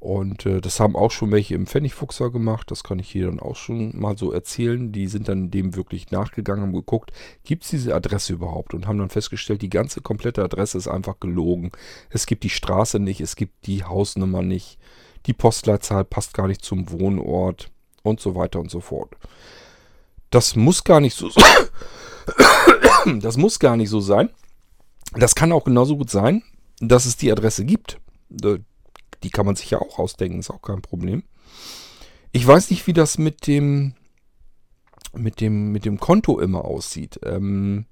Und 0.00 0.46
äh, 0.46 0.60
das 0.60 0.78
haben 0.78 0.94
auch 0.94 1.10
schon 1.10 1.32
welche 1.32 1.54
im 1.54 1.66
Pfennigfuchser 1.66 2.30
gemacht. 2.30 2.70
Das 2.70 2.84
kann 2.84 2.98
ich 2.98 3.10
hier 3.10 3.26
dann 3.26 3.40
auch 3.40 3.56
schon 3.56 3.98
mal 3.98 4.16
so 4.16 4.32
erzählen. 4.32 4.92
Die 4.92 5.08
sind 5.08 5.28
dann 5.28 5.50
dem 5.50 5.74
wirklich 5.74 6.10
nachgegangen, 6.10 6.62
haben 6.62 6.72
geguckt, 6.72 7.12
gibt 7.44 7.64
es 7.64 7.70
diese 7.70 7.94
Adresse 7.94 8.32
überhaupt? 8.32 8.74
Und 8.74 8.86
haben 8.86 8.98
dann 8.98 9.10
festgestellt, 9.10 9.62
die 9.62 9.70
ganze 9.70 10.00
komplette 10.00 10.44
Adresse 10.44 10.78
ist 10.78 10.88
einfach 10.88 11.18
gelogen. 11.18 11.72
Es 12.10 12.26
gibt 12.26 12.44
die 12.44 12.50
Straße 12.50 13.00
nicht, 13.00 13.20
es 13.20 13.34
gibt 13.34 13.66
die 13.66 13.82
Hausnummer 13.82 14.42
nicht, 14.42 14.78
die 15.26 15.32
Postleitzahl 15.32 16.04
passt 16.04 16.32
gar 16.32 16.46
nicht 16.46 16.64
zum 16.64 16.90
Wohnort 16.92 17.70
und 18.02 18.20
so 18.20 18.36
weiter 18.36 18.60
und 18.60 18.70
so 18.70 18.80
fort. 18.80 19.16
Das 20.30 20.54
muss 20.54 20.84
gar 20.84 21.00
nicht 21.00 21.16
so 21.16 21.30
Das 23.20 23.36
muss 23.36 23.58
gar 23.58 23.76
nicht 23.76 23.88
so 23.90 24.00
sein. 24.00 24.30
Das 25.14 25.34
kann 25.34 25.52
auch 25.52 25.64
genauso 25.64 25.96
gut 25.96 26.10
sein, 26.10 26.42
dass 26.80 27.06
es 27.06 27.16
die 27.16 27.32
Adresse 27.32 27.64
gibt 27.64 27.98
die 29.22 29.30
kann 29.30 29.46
man 29.46 29.56
sich 29.56 29.70
ja 29.70 29.80
auch 29.80 29.98
ausdenken, 29.98 30.40
ist 30.40 30.50
auch 30.50 30.62
kein 30.62 30.82
Problem. 30.82 31.22
Ich 32.32 32.46
weiß 32.46 32.70
nicht, 32.70 32.86
wie 32.86 32.92
das 32.92 33.18
mit 33.18 33.46
dem 33.46 33.94
mit 35.14 35.40
dem 35.40 35.72
mit 35.72 35.84
dem 35.84 35.98
Konto 35.98 36.38
immer 36.38 36.64
aussieht. 36.64 37.18
Ähm, 37.24 37.86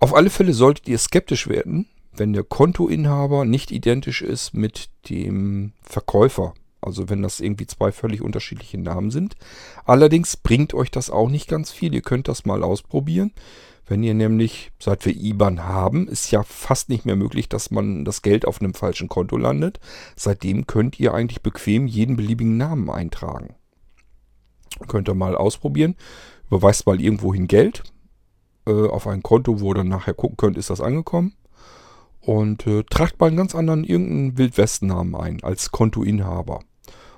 Auf 0.00 0.14
alle 0.14 0.30
Fälle 0.30 0.52
solltet 0.52 0.88
ihr 0.88 0.98
skeptisch 0.98 1.46
werden, 1.48 1.86
wenn 2.12 2.32
der 2.32 2.44
Kontoinhaber 2.44 3.44
nicht 3.44 3.70
identisch 3.70 4.22
ist 4.22 4.52
mit 4.54 4.90
dem 5.08 5.72
Verkäufer. 5.82 6.54
Also 6.84 7.08
wenn 7.08 7.22
das 7.22 7.40
irgendwie 7.40 7.66
zwei 7.66 7.92
völlig 7.92 8.22
unterschiedliche 8.22 8.78
Namen 8.78 9.10
sind. 9.10 9.34
Allerdings 9.84 10.36
bringt 10.36 10.74
euch 10.74 10.90
das 10.90 11.10
auch 11.10 11.28
nicht 11.28 11.48
ganz 11.48 11.70
viel. 11.70 11.94
Ihr 11.94 12.02
könnt 12.02 12.28
das 12.28 12.44
mal 12.44 12.62
ausprobieren. 12.62 13.32
Wenn 13.86 14.02
ihr 14.02 14.14
nämlich, 14.14 14.72
seit 14.78 15.04
wir 15.04 15.14
IBAN 15.14 15.64
haben, 15.64 16.08
ist 16.08 16.30
ja 16.30 16.42
fast 16.42 16.88
nicht 16.88 17.04
mehr 17.04 17.16
möglich, 17.16 17.50
dass 17.50 17.70
man 17.70 18.04
das 18.04 18.22
Geld 18.22 18.46
auf 18.46 18.60
einem 18.60 18.72
falschen 18.72 19.08
Konto 19.08 19.36
landet. 19.36 19.78
Seitdem 20.16 20.66
könnt 20.66 20.98
ihr 20.98 21.12
eigentlich 21.12 21.42
bequem 21.42 21.86
jeden 21.86 22.16
beliebigen 22.16 22.56
Namen 22.56 22.88
eintragen. 22.88 23.54
Könnt 24.88 25.08
ihr 25.08 25.14
mal 25.14 25.36
ausprobieren. 25.36 25.96
Überweist 26.46 26.86
mal 26.86 27.00
irgendwohin 27.00 27.46
Geld 27.46 27.82
äh, 28.66 28.88
auf 28.88 29.06
ein 29.06 29.22
Konto, 29.22 29.60
wo 29.60 29.72
ihr 29.72 29.76
dann 29.76 29.88
nachher 29.88 30.14
gucken 30.14 30.36
könnt, 30.36 30.56
ist 30.56 30.70
das 30.70 30.80
angekommen. 30.80 31.34
Und 32.20 32.66
äh, 32.66 32.84
tragt 32.84 33.20
mal 33.20 33.26
einen 33.26 33.36
ganz 33.36 33.54
anderen, 33.54 33.84
irgendeinen 33.84 34.38
Wildwestnamen 34.38 35.14
ein 35.14 35.42
als 35.42 35.70
Kontoinhaber. 35.72 36.60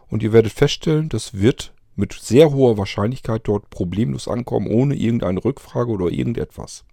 Und 0.09 0.23
ihr 0.23 0.33
werdet 0.33 0.53
feststellen, 0.53 1.09
das 1.09 1.35
wird 1.35 1.73
mit 1.97 2.13
sehr 2.13 2.53
hoher 2.53 2.79
Wahrscheinlichkeit 2.79 3.43
dort 3.45 3.71
problemlos 3.71 4.29
ankommen, 4.29 4.69
ohne 4.69 4.95
irgendeine 4.95 5.45
Rückfrage 5.45 5.91
oder 5.91 6.09
irgendetwas. 6.09 6.85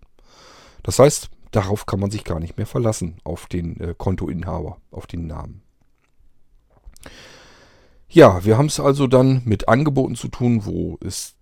Das 0.81 0.99
heißt, 0.99 1.29
darauf 1.51 1.85
kann 1.85 1.99
man 1.99 2.11
sich 2.11 2.23
gar 2.23 2.39
nicht 2.39 2.57
mehr 2.57 2.65
verlassen, 2.65 3.17
auf 3.23 3.47
den 3.47 3.79
äh, 3.79 3.95
Kontoinhaber, 3.97 4.77
auf 4.91 5.07
den 5.07 5.27
Namen. 5.27 5.61
Ja, 8.09 8.45
wir 8.45 8.57
haben 8.57 8.67
es 8.67 8.79
also 8.79 9.07
dann 9.07 9.41
mit 9.45 9.67
Angeboten 9.67 10.15
zu 10.15 10.27
tun, 10.27 10.65
wo, 10.65 10.97
es, 11.03 11.35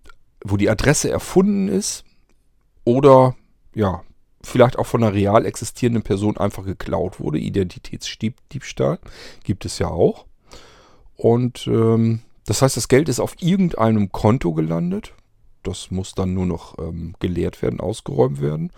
wo 0.44 0.56
die 0.56 0.70
Adresse 0.70 1.10
erfunden 1.10 1.68
ist 1.68 2.04
oder 2.84 3.36
ja, 3.74 4.02
vielleicht 4.42 4.78
auch 4.78 4.86
von 4.86 5.02
einer 5.02 5.12
real 5.12 5.46
existierenden 5.46 6.02
Person 6.02 6.36
einfach 6.36 6.64
geklaut 6.64 7.20
wurde. 7.20 7.38
Identitätsdiebstahl 7.38 8.98
gibt 9.44 9.64
es 9.64 9.78
ja 9.78 9.88
auch. 9.88 10.26
Und 11.16 11.66
ähm, 11.66 12.20
das 12.46 12.62
heißt, 12.62 12.76
das 12.76 12.88
Geld 12.88 13.08
ist 13.08 13.20
auf 13.20 13.36
irgendeinem 13.40 14.10
Konto 14.12 14.52
gelandet. 14.52 15.14
Das 15.62 15.90
muss 15.90 16.14
dann 16.14 16.34
nur 16.34 16.46
noch 16.46 16.78
ähm, 16.78 17.14
geleert 17.20 17.62
werden, 17.62 17.80
ausgeräumt 17.80 18.40
werden. 18.40 18.72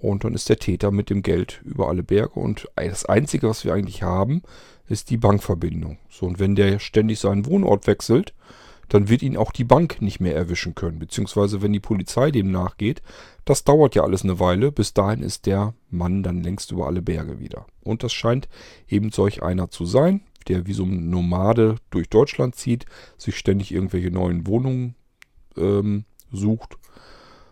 Und 0.00 0.24
dann 0.24 0.34
ist 0.34 0.48
der 0.48 0.58
Täter 0.58 0.90
mit 0.90 1.10
dem 1.10 1.22
Geld 1.22 1.60
über 1.64 1.88
alle 1.88 2.02
Berge. 2.02 2.40
Und 2.40 2.68
das 2.76 3.04
Einzige, 3.04 3.48
was 3.48 3.64
wir 3.64 3.74
eigentlich 3.74 4.02
haben, 4.02 4.42
ist 4.88 5.10
die 5.10 5.18
Bankverbindung. 5.18 5.98
So, 6.08 6.26
und 6.26 6.38
wenn 6.38 6.54
der 6.54 6.78
ständig 6.78 7.20
seinen 7.20 7.46
Wohnort 7.46 7.86
wechselt, 7.86 8.32
dann 8.88 9.08
wird 9.08 9.22
ihn 9.22 9.36
auch 9.36 9.52
die 9.52 9.64
Bank 9.64 10.02
nicht 10.02 10.20
mehr 10.20 10.34
erwischen 10.34 10.74
können. 10.74 10.98
Beziehungsweise 10.98 11.62
wenn 11.62 11.72
die 11.72 11.80
Polizei 11.80 12.30
dem 12.30 12.50
nachgeht, 12.50 13.02
das 13.44 13.64
dauert 13.64 13.94
ja 13.94 14.02
alles 14.02 14.24
eine 14.24 14.40
Weile. 14.40 14.72
Bis 14.72 14.94
dahin 14.94 15.22
ist 15.22 15.46
der 15.46 15.74
Mann 15.90 16.22
dann 16.22 16.42
längst 16.42 16.72
über 16.72 16.86
alle 16.86 17.02
Berge 17.02 17.38
wieder. 17.38 17.66
Und 17.82 18.02
das 18.02 18.12
scheint 18.12 18.48
eben 18.88 19.12
solch 19.12 19.42
einer 19.42 19.70
zu 19.70 19.84
sein, 19.84 20.22
der 20.48 20.66
wie 20.66 20.72
so 20.72 20.84
ein 20.84 21.10
Nomade 21.10 21.76
durch 21.90 22.08
Deutschland 22.08 22.54
zieht, 22.54 22.86
sich 23.16 23.36
ständig 23.36 23.72
irgendwelche 23.72 24.10
neuen 24.10 24.46
Wohnungen 24.46 24.94
ähm, 25.56 26.04
sucht, 26.32 26.76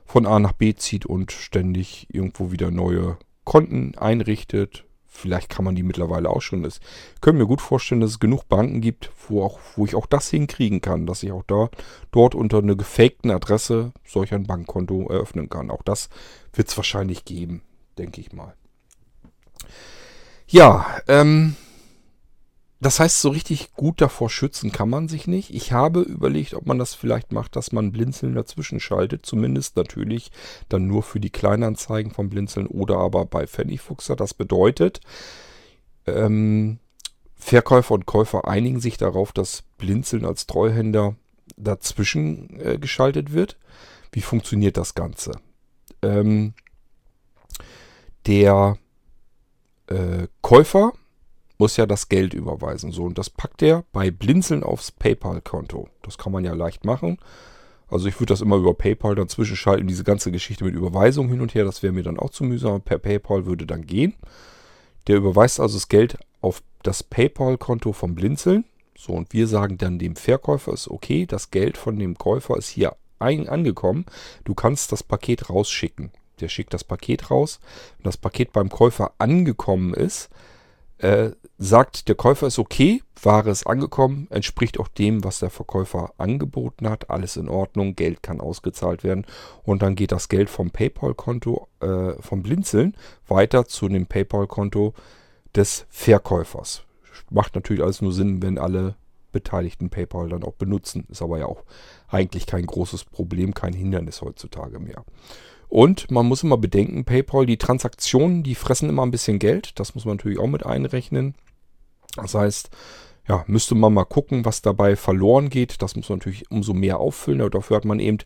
von 0.04 0.26
A 0.26 0.38
nach 0.38 0.52
B 0.52 0.74
zieht 0.74 1.06
und 1.06 1.32
ständig 1.32 2.06
irgendwo 2.10 2.50
wieder 2.52 2.70
neue 2.70 3.18
Konten 3.44 3.96
einrichtet, 3.96 4.84
Vielleicht 5.18 5.48
kann 5.48 5.64
man 5.64 5.74
die 5.74 5.82
mittlerweile 5.82 6.30
auch 6.30 6.42
schon. 6.42 6.64
Ich 6.64 6.78
könnte 7.20 7.40
mir 7.40 7.46
gut 7.46 7.60
vorstellen, 7.60 8.00
dass 8.00 8.10
es 8.10 8.20
genug 8.20 8.48
Banken 8.48 8.80
gibt, 8.80 9.10
wo, 9.26 9.42
auch, 9.42 9.58
wo 9.74 9.84
ich 9.84 9.96
auch 9.96 10.06
das 10.06 10.30
hinkriegen 10.30 10.80
kann, 10.80 11.06
dass 11.06 11.24
ich 11.24 11.32
auch 11.32 11.42
da 11.44 11.70
dort 12.12 12.36
unter 12.36 12.58
einer 12.58 12.76
gefakten 12.76 13.32
Adresse 13.32 13.92
solch 14.06 14.32
ein 14.32 14.46
Bankkonto 14.46 15.08
eröffnen 15.08 15.50
kann. 15.50 15.72
Auch 15.72 15.82
das 15.82 16.08
wird 16.52 16.68
es 16.68 16.76
wahrscheinlich 16.76 17.24
geben, 17.24 17.62
denke 17.98 18.20
ich 18.20 18.32
mal. 18.32 18.54
Ja, 20.46 20.86
ähm, 21.08 21.56
das 22.80 23.00
heißt, 23.00 23.20
so 23.20 23.30
richtig 23.30 23.72
gut 23.74 24.00
davor 24.00 24.30
schützen 24.30 24.70
kann 24.70 24.88
man 24.88 25.08
sich 25.08 25.26
nicht. 25.26 25.52
Ich 25.52 25.72
habe 25.72 26.00
überlegt, 26.00 26.54
ob 26.54 26.66
man 26.66 26.78
das 26.78 26.94
vielleicht 26.94 27.32
macht, 27.32 27.56
dass 27.56 27.72
man 27.72 27.90
Blinzeln 27.90 28.34
dazwischen 28.34 28.78
schaltet. 28.78 29.26
Zumindest 29.26 29.76
natürlich 29.76 30.30
dann 30.68 30.86
nur 30.86 31.02
für 31.02 31.18
die 31.18 31.30
Kleinanzeigen 31.30 32.12
von 32.12 32.28
Blinzeln 32.28 32.68
oder 32.68 32.98
aber 32.98 33.24
bei 33.24 33.48
Pfennigfuchser. 33.48 34.14
Das 34.14 34.32
bedeutet, 34.32 35.00
ähm, 36.06 36.78
Verkäufer 37.34 37.94
und 37.94 38.06
Käufer 38.06 38.46
einigen 38.46 38.78
sich 38.78 38.96
darauf, 38.96 39.32
dass 39.32 39.62
Blinzeln 39.78 40.24
als 40.24 40.46
Treuhänder 40.46 41.16
dazwischen 41.56 42.60
äh, 42.60 42.78
geschaltet 42.78 43.32
wird. 43.32 43.56
Wie 44.12 44.22
funktioniert 44.22 44.76
das 44.76 44.94
Ganze? 44.94 45.32
Ähm, 46.02 46.54
der 48.26 48.78
äh, 49.88 50.28
Käufer 50.42 50.92
muss 51.58 51.76
ja 51.76 51.86
das 51.86 52.08
Geld 52.08 52.34
überweisen. 52.34 52.92
So, 52.92 53.04
und 53.04 53.18
das 53.18 53.30
packt 53.30 53.62
er 53.62 53.84
bei 53.92 54.10
Blinzeln 54.10 54.62
aufs 54.62 54.92
PayPal-Konto. 54.92 55.88
Das 56.02 56.16
kann 56.16 56.32
man 56.32 56.44
ja 56.44 56.54
leicht 56.54 56.84
machen. 56.84 57.18
Also 57.88 58.06
ich 58.06 58.16
würde 58.16 58.32
das 58.32 58.40
immer 58.40 58.56
über 58.56 58.74
PayPal 58.74 59.14
dazwischen 59.14 59.56
schalten, 59.56 59.86
diese 59.86 60.04
ganze 60.04 60.30
Geschichte 60.30 60.64
mit 60.64 60.74
Überweisung 60.74 61.28
hin 61.28 61.40
und 61.40 61.54
her, 61.54 61.64
das 61.64 61.82
wäre 61.82 61.92
mir 61.92 62.02
dann 62.02 62.18
auch 62.18 62.30
zu 62.30 62.44
mühsam. 62.44 62.82
Per 62.82 62.98
PayPal 62.98 63.46
würde 63.46 63.66
dann 63.66 63.86
gehen. 63.86 64.14
Der 65.06 65.16
überweist 65.16 65.58
also 65.58 65.76
das 65.76 65.88
Geld 65.88 66.18
auf 66.40 66.62
das 66.82 67.02
PayPal-Konto 67.02 67.92
vom 67.92 68.14
Blinzeln. 68.14 68.64
So, 68.96 69.12
und 69.12 69.32
wir 69.32 69.46
sagen 69.46 69.78
dann 69.78 69.98
dem 69.98 70.16
Verkäufer, 70.16 70.72
ist 70.72 70.88
okay, 70.88 71.24
das 71.24 71.50
Geld 71.50 71.78
von 71.78 71.98
dem 71.98 72.18
Käufer 72.18 72.56
ist 72.56 72.68
hier 72.68 72.94
ein, 73.18 73.48
angekommen. 73.48 74.04
Du 74.44 74.54
kannst 74.54 74.92
das 74.92 75.02
Paket 75.02 75.48
rausschicken. 75.50 76.10
Der 76.40 76.48
schickt 76.48 76.74
das 76.74 76.84
Paket 76.84 77.30
raus. 77.30 77.58
Wenn 77.96 78.04
das 78.04 78.16
Paket 78.16 78.52
beim 78.52 78.68
Käufer 78.68 79.12
angekommen 79.18 79.94
ist, 79.94 80.30
äh, 80.98 81.30
sagt, 81.58 82.08
der 82.08 82.14
Käufer 82.14 82.46
ist 82.46 82.58
okay, 82.58 83.02
Ware 83.22 83.50
ist 83.50 83.66
angekommen, 83.66 84.26
entspricht 84.30 84.78
auch 84.78 84.88
dem, 84.88 85.24
was 85.24 85.40
der 85.40 85.50
Verkäufer 85.50 86.12
angeboten 86.18 86.88
hat, 86.88 87.10
alles 87.10 87.36
in 87.36 87.48
Ordnung, 87.48 87.96
Geld 87.96 88.22
kann 88.22 88.40
ausgezahlt 88.40 89.04
werden 89.04 89.26
und 89.64 89.82
dann 89.82 89.94
geht 89.94 90.12
das 90.12 90.28
Geld 90.28 90.50
vom 90.50 90.70
PayPal-Konto 90.70 91.68
äh, 91.80 92.20
vom 92.20 92.42
Blinzeln 92.42 92.96
weiter 93.26 93.66
zu 93.66 93.88
dem 93.88 94.06
PayPal-Konto 94.06 94.94
des 95.54 95.86
Verkäufers. 95.88 96.82
Macht 97.30 97.54
natürlich 97.54 97.82
alles 97.82 98.00
nur 98.00 98.12
Sinn, 98.12 98.42
wenn 98.42 98.58
alle 98.58 98.94
Beteiligten 99.32 99.90
PayPal 99.90 100.28
dann 100.28 100.44
auch 100.44 100.54
benutzen. 100.54 101.06
Ist 101.10 101.22
aber 101.22 101.38
ja 101.38 101.46
auch 101.46 101.62
eigentlich 102.08 102.46
kein 102.46 102.66
großes 102.66 103.04
Problem, 103.04 103.54
kein 103.54 103.72
Hindernis 103.72 104.22
heutzutage 104.22 104.78
mehr. 104.78 105.04
Und 105.68 106.10
man 106.10 106.26
muss 106.26 106.42
immer 106.42 106.56
bedenken, 106.56 107.04
PayPal, 107.04 107.46
die 107.46 107.58
Transaktionen, 107.58 108.42
die 108.42 108.54
fressen 108.54 108.88
immer 108.88 109.04
ein 109.04 109.10
bisschen 109.10 109.38
Geld. 109.38 109.78
Das 109.78 109.94
muss 109.94 110.04
man 110.04 110.16
natürlich 110.16 110.38
auch 110.38 110.46
mit 110.46 110.64
einrechnen. 110.64 111.34
Das 112.16 112.34
heißt, 112.34 112.70
ja, 113.28 113.44
müsste 113.46 113.74
man 113.74 113.92
mal 113.92 114.04
gucken, 114.04 114.44
was 114.44 114.62
dabei 114.62 114.96
verloren 114.96 115.50
geht. 115.50 115.82
Das 115.82 115.94
muss 115.94 116.08
man 116.08 116.18
natürlich 116.18 116.50
umso 116.50 116.72
mehr 116.72 116.98
auffüllen. 116.98 117.42
Aber 117.42 117.50
dafür 117.50 117.76
hat 117.76 117.84
man 117.84 118.00
eben 118.00 118.18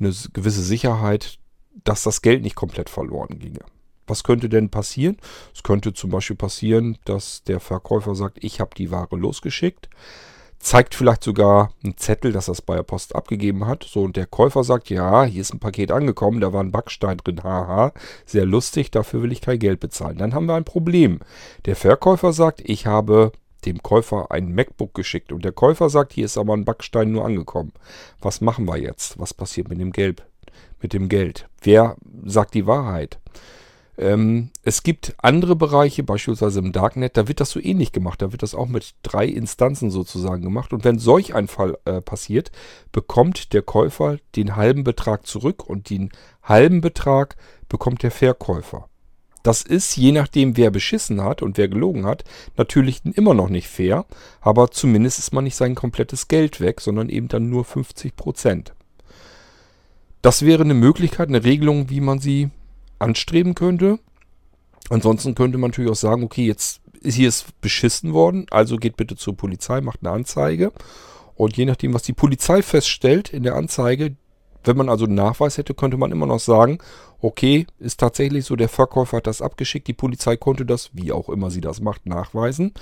eine 0.00 0.12
gewisse 0.32 0.62
Sicherheit, 0.62 1.38
dass 1.84 2.02
das 2.02 2.20
Geld 2.20 2.42
nicht 2.42 2.56
komplett 2.56 2.90
verloren 2.90 3.38
ginge. 3.38 3.60
Was 4.08 4.24
könnte 4.24 4.48
denn 4.48 4.68
passieren? 4.68 5.16
Es 5.54 5.62
könnte 5.62 5.94
zum 5.94 6.10
Beispiel 6.10 6.36
passieren, 6.36 6.98
dass 7.04 7.44
der 7.44 7.60
Verkäufer 7.60 8.16
sagt, 8.16 8.42
ich 8.42 8.60
habe 8.60 8.74
die 8.76 8.90
Ware 8.90 9.16
losgeschickt 9.16 9.88
zeigt 10.62 10.94
vielleicht 10.94 11.24
sogar 11.24 11.72
einen 11.82 11.96
Zettel, 11.96 12.32
dass 12.32 12.48
bei 12.62 12.76
der 12.76 12.84
Post 12.84 13.16
abgegeben 13.16 13.66
hat. 13.66 13.82
So, 13.84 14.02
und 14.02 14.16
der 14.16 14.26
Käufer 14.26 14.62
sagt, 14.62 14.90
ja, 14.90 15.24
hier 15.24 15.40
ist 15.40 15.52
ein 15.52 15.58
Paket 15.58 15.90
angekommen, 15.90 16.40
da 16.40 16.52
war 16.52 16.62
ein 16.62 16.70
Backstein 16.70 17.18
drin, 17.18 17.42
haha, 17.42 17.92
sehr 18.24 18.46
lustig, 18.46 18.90
dafür 18.92 19.22
will 19.22 19.32
ich 19.32 19.40
kein 19.40 19.58
Geld 19.58 19.80
bezahlen. 19.80 20.18
Dann 20.18 20.34
haben 20.34 20.46
wir 20.46 20.54
ein 20.54 20.64
Problem. 20.64 21.18
Der 21.66 21.74
Verkäufer 21.74 22.32
sagt, 22.32 22.62
ich 22.64 22.86
habe 22.86 23.32
dem 23.64 23.82
Käufer 23.82 24.30
ein 24.30 24.54
MacBook 24.54 24.94
geschickt 24.94 25.32
und 25.32 25.44
der 25.44 25.52
Käufer 25.52 25.90
sagt, 25.90 26.12
hier 26.12 26.24
ist 26.24 26.38
aber 26.38 26.54
ein 26.54 26.64
Backstein 26.64 27.10
nur 27.10 27.24
angekommen. 27.24 27.72
Was 28.20 28.40
machen 28.40 28.66
wir 28.66 28.76
jetzt? 28.76 29.18
Was 29.18 29.34
passiert 29.34 29.68
mit 29.68 29.80
dem 29.80 29.92
Geld? 29.92 30.24
Mit 30.80 30.92
dem 30.92 31.08
Geld? 31.08 31.48
Wer 31.60 31.96
sagt 32.24 32.54
die 32.54 32.66
Wahrheit? 32.66 33.18
Ähm, 33.98 34.50
es 34.62 34.82
gibt 34.82 35.14
andere 35.18 35.54
Bereiche, 35.54 36.02
beispielsweise 36.02 36.60
im 36.60 36.72
Darknet, 36.72 37.16
da 37.16 37.28
wird 37.28 37.40
das 37.40 37.50
so 37.50 37.60
ähnlich 37.60 37.92
gemacht. 37.92 38.22
Da 38.22 38.32
wird 38.32 38.42
das 38.42 38.54
auch 38.54 38.68
mit 38.68 38.94
drei 39.02 39.26
Instanzen 39.26 39.90
sozusagen 39.90 40.42
gemacht. 40.42 40.72
Und 40.72 40.84
wenn 40.84 40.98
solch 40.98 41.34
ein 41.34 41.48
Fall 41.48 41.78
äh, 41.84 42.00
passiert, 42.00 42.50
bekommt 42.90 43.52
der 43.52 43.62
Käufer 43.62 44.18
den 44.36 44.56
halben 44.56 44.84
Betrag 44.84 45.26
zurück 45.26 45.68
und 45.68 45.90
den 45.90 46.10
halben 46.42 46.80
Betrag 46.80 47.36
bekommt 47.68 48.02
der 48.02 48.10
Verkäufer. 48.10 48.88
Das 49.42 49.62
ist, 49.62 49.96
je 49.96 50.12
nachdem, 50.12 50.56
wer 50.56 50.70
beschissen 50.70 51.22
hat 51.22 51.42
und 51.42 51.58
wer 51.58 51.68
gelogen 51.68 52.06
hat, 52.06 52.24
natürlich 52.56 53.04
immer 53.04 53.34
noch 53.34 53.48
nicht 53.48 53.66
fair, 53.68 54.06
aber 54.40 54.70
zumindest 54.70 55.18
ist 55.18 55.32
man 55.32 55.44
nicht 55.44 55.56
sein 55.56 55.74
komplettes 55.74 56.28
Geld 56.28 56.60
weg, 56.60 56.80
sondern 56.80 57.08
eben 57.08 57.26
dann 57.26 57.50
nur 57.50 57.64
50 57.64 58.14
Prozent. 58.14 58.72
Das 60.22 60.42
wäre 60.42 60.62
eine 60.62 60.74
Möglichkeit, 60.74 61.28
eine 61.28 61.42
Regelung, 61.42 61.90
wie 61.90 62.00
man 62.00 62.20
sie 62.20 62.50
anstreben 63.02 63.54
könnte. 63.54 63.98
Ansonsten 64.90 65.34
könnte 65.34 65.58
man 65.58 65.70
natürlich 65.70 65.90
auch 65.90 65.96
sagen, 65.96 66.24
okay, 66.24 66.46
jetzt 66.46 66.80
ist 67.00 67.16
hier 67.16 67.28
ist 67.28 67.60
beschissen 67.60 68.12
worden, 68.12 68.46
also 68.50 68.76
geht 68.76 68.96
bitte 68.96 69.16
zur 69.16 69.36
Polizei, 69.36 69.80
macht 69.80 70.00
eine 70.02 70.10
Anzeige. 70.10 70.72
Und 71.34 71.56
je 71.56 71.64
nachdem, 71.64 71.94
was 71.94 72.02
die 72.02 72.12
Polizei 72.12 72.62
feststellt 72.62 73.30
in 73.30 73.42
der 73.42 73.56
Anzeige, 73.56 74.16
Wenn 74.64 74.76
man 74.76 74.88
also 74.88 75.06
einen 75.06 75.16
Nachweis 75.16 75.58
hätte, 75.58 75.74
könnte 75.74 75.96
man 75.96 76.12
immer 76.12 76.26
noch 76.26 76.38
sagen, 76.38 76.78
okay, 77.20 77.66
ist 77.78 77.98
tatsächlich 77.98 78.44
so, 78.44 78.56
der 78.56 78.68
Verkäufer 78.68 79.16
hat 79.16 79.26
das 79.26 79.42
abgeschickt, 79.42 79.88
die 79.88 79.92
Polizei 79.92 80.36
konnte 80.36 80.64
das, 80.64 80.90
wie 80.92 81.12
auch 81.12 81.28
immer 81.28 81.50
sie 81.50 81.60
das 81.60 81.80
macht, 81.80 82.06
nachweisen. 82.06 82.72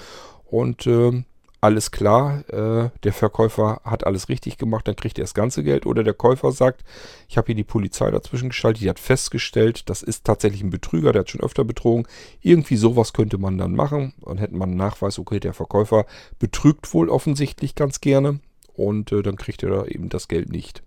Und 0.45 0.87
äh, 0.87 1.25
alles 1.61 1.91
klar, 1.91 2.49
äh, 2.49 2.91
der 3.03 3.13
Verkäufer 3.13 3.81
hat 3.85 4.07
alles 4.07 4.29
richtig 4.29 4.57
gemacht, 4.57 4.89
dann 4.89 4.97
kriegt 4.97 5.19
er 5.19 5.25
das 5.25 5.35
ganze 5.35 5.63
Geld. 5.63 5.85
Oder 5.85 6.03
der 6.03 6.15
Käufer 6.15 6.53
sagt, 6.53 6.85
ich 7.29 7.37
habe 7.37 7.47
hier 7.47 7.55
die 7.55 7.65
Polizei 7.65 8.11
dazwischen 8.11 8.49
geschaltet, 8.49 8.83
die 8.83 8.89
hat 8.89 8.99
festgestellt, 8.99 9.89
das 9.91 10.03
ist 10.03 10.25
tatsächlich 10.25 10.63
ein 10.63 10.71
Betrüger, 10.71 11.13
der 11.13 11.21
hat 11.21 11.31
schon 11.31 11.43
öfter 11.43 11.65
betrogen. 11.65 12.07
Irgendwie 12.41 12.77
sowas 12.77 13.13
könnte 13.13 13.37
man 13.37 13.59
dann 13.59 13.75
machen. 13.75 14.15
Dann 14.25 14.39
hätte 14.39 14.55
man 14.55 14.71
einen 14.71 14.79
Nachweis, 14.79 15.19
okay, 15.19 15.39
der 15.39 15.53
Verkäufer 15.53 16.07
betrügt 16.39 16.93
wohl 16.95 17.11
offensichtlich 17.11 17.75
ganz 17.75 18.01
gerne. 18.01 18.41
Und 18.75 19.13
äh, 19.13 19.23
dann 19.23 19.37
kriegt 19.37 19.63
er 19.63 19.71
da 19.71 19.85
eben 19.85 20.09
das 20.09 20.29
Geld 20.29 20.51
nicht. 20.51 20.83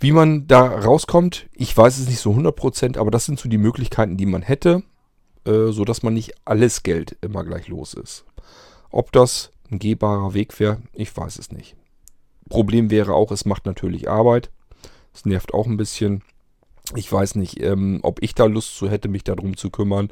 Wie 0.00 0.12
man 0.12 0.46
da 0.46 0.64
rauskommt, 0.64 1.48
ich 1.52 1.76
weiß 1.76 1.98
es 1.98 2.08
nicht 2.08 2.20
so 2.20 2.32
100%, 2.32 2.98
aber 2.98 3.10
das 3.10 3.24
sind 3.24 3.38
so 3.38 3.48
die 3.48 3.58
Möglichkeiten, 3.58 4.16
die 4.16 4.26
man 4.26 4.42
hätte, 4.42 4.82
äh, 5.44 5.70
sodass 5.70 6.02
man 6.02 6.14
nicht 6.14 6.34
alles 6.44 6.82
Geld 6.82 7.16
immer 7.20 7.44
gleich 7.44 7.68
los 7.68 7.94
ist. 7.94 8.24
Ob 8.90 9.12
das 9.12 9.52
ein 9.70 9.78
gehbarer 9.78 10.34
Weg 10.34 10.58
wäre, 10.60 10.82
ich 10.92 11.14
weiß 11.14 11.38
es 11.38 11.52
nicht. 11.52 11.76
Problem 12.48 12.90
wäre 12.90 13.14
auch, 13.14 13.30
es 13.30 13.44
macht 13.44 13.66
natürlich 13.66 14.08
Arbeit. 14.08 14.50
Es 15.12 15.24
nervt 15.24 15.52
auch 15.52 15.66
ein 15.66 15.76
bisschen. 15.76 16.22
Ich 16.94 17.12
weiß 17.12 17.34
nicht, 17.34 17.62
ähm, 17.62 18.00
ob 18.02 18.22
ich 18.22 18.34
da 18.34 18.46
Lust 18.46 18.76
zu 18.76 18.88
hätte, 18.88 19.08
mich 19.08 19.24
darum 19.24 19.56
zu 19.56 19.68
kümmern. 19.68 20.08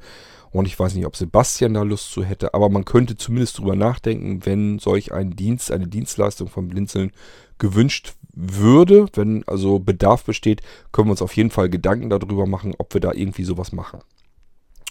Und 0.51 0.67
ich 0.67 0.79
weiß 0.79 0.95
nicht, 0.95 1.07
ob 1.07 1.17
Sebastian 1.17 1.75
da 1.75 1.83
Lust 1.83 2.11
zu 2.11 2.23
hätte. 2.23 2.55
Aber 2.55 2.69
man 2.69 2.85
könnte 2.85 3.17
zumindest 3.17 3.59
drüber 3.59 3.77
nachdenken, 3.77 4.45
wenn 4.45 4.79
solch 4.79 5.13
ein 5.13 5.31
Dienst, 5.37 5.71
eine 5.71 5.89
Dienstleistung 5.89 6.49
vom 6.49 6.69
Blinzeln 6.69 7.13
gewünscht 7.59 8.15
würde, 8.35 9.07
wenn 9.15 9.47
also 9.49 9.79
Bedarf 9.79 10.25
besteht, 10.25 10.61
können 10.93 11.09
wir 11.09 11.13
uns 11.13 11.23
auf 11.23 11.35
jeden 11.37 11.51
Fall 11.51 11.71
Gedanken 11.71 12.11
darüber 12.11 12.47
machen, 12.47 12.75
ob 12.77 12.93
wir 12.93 13.01
da 13.01 13.13
irgendwie 13.13 13.45
sowas 13.45 13.73
machen. 13.73 14.01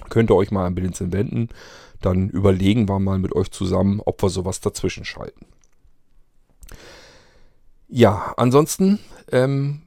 Könnt 0.09 0.31
ihr 0.31 0.35
euch 0.35 0.51
mal 0.51 0.65
an 0.65 0.75
Blinzeln 0.75 1.13
wenden 1.13 1.49
dann 2.05 2.29
überlegen 2.29 2.87
wir 2.87 2.99
mal 2.99 3.19
mit 3.19 3.35
euch 3.35 3.51
zusammen, 3.51 4.01
ob 4.05 4.21
wir 4.21 4.29
sowas 4.29 4.61
dazwischen 4.61 5.05
schalten. 5.05 5.45
Ja, 7.87 8.33
ansonsten 8.37 8.99
ähm, 9.31 9.81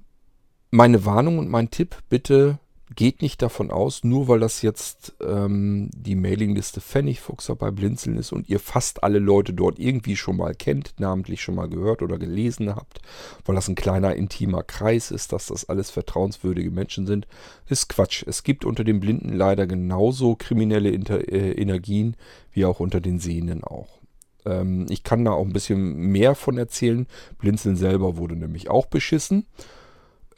meine 0.71 1.05
Warnung 1.05 1.39
und 1.39 1.49
mein 1.49 1.71
Tipp, 1.71 1.97
bitte 2.09 2.59
geht 2.97 3.23
nicht 3.23 3.42
davon 3.42 3.71
aus, 3.71 4.02
nur 4.04 4.28
weil 4.28 4.40
das 4.40 4.62
jetzt 4.62 5.14
ähm, 5.21 5.90
die 5.95 6.14
Mailingliste 6.14 6.80
Pfennigfuchser 6.80 7.54
bei 7.54 7.71
Blinzeln 7.71 8.16
ist 8.16 8.33
und 8.33 8.49
ihr 8.49 8.61
fast 8.61 9.02
alle 9.02 9.18
Leute 9.18 9.52
dort 9.52 9.78
irgendwie 9.78 10.16
schon 10.16 10.37
mal 10.37 10.54
kennt, 10.54 10.95
namentlich 10.99 11.42
schon 11.42 11.54
mal 11.54 11.68
gehört 11.68 12.02
oder 12.02 12.18
gelesen 12.18 12.75
habt, 12.75 13.00
weil 13.45 13.54
das 13.54 13.68
ein 13.68 13.75
kleiner 13.75 14.16
intimer 14.16 14.62
Kreis 14.62 15.11
ist, 15.11 15.33
dass 15.33 15.47
das 15.47 15.68
alles 15.68 15.90
vertrauenswürdige 15.90 16.71
Menschen 16.71 17.07
sind, 17.07 17.26
ist 17.68 17.88
Quatsch. 17.88 18.25
Es 18.26 18.42
gibt 18.42 18.64
unter 18.64 18.85
den 18.85 19.00
Blinden 19.00 19.33
leider 19.33 19.66
genauso 19.66 20.35
kriminelle 20.35 20.90
Inter 20.90 21.28
äh, 21.28 21.52
Energien 21.52 22.16
wie 22.52 22.64
auch 22.64 22.80
unter 22.80 23.00
den 23.00 23.18
Sehenden 23.18 23.64
auch. 23.64 23.99
Ähm, 24.47 24.87
ich 24.88 25.02
kann 25.02 25.25
da 25.25 25.33
auch 25.33 25.45
ein 25.45 25.52
bisschen 25.52 25.95
mehr 25.95 26.35
von 26.35 26.57
erzählen. 26.57 27.07
Blinzeln 27.38 27.76
selber 27.76 28.16
wurde 28.16 28.37
nämlich 28.37 28.71
auch 28.71 28.87
beschissen. 28.87 29.47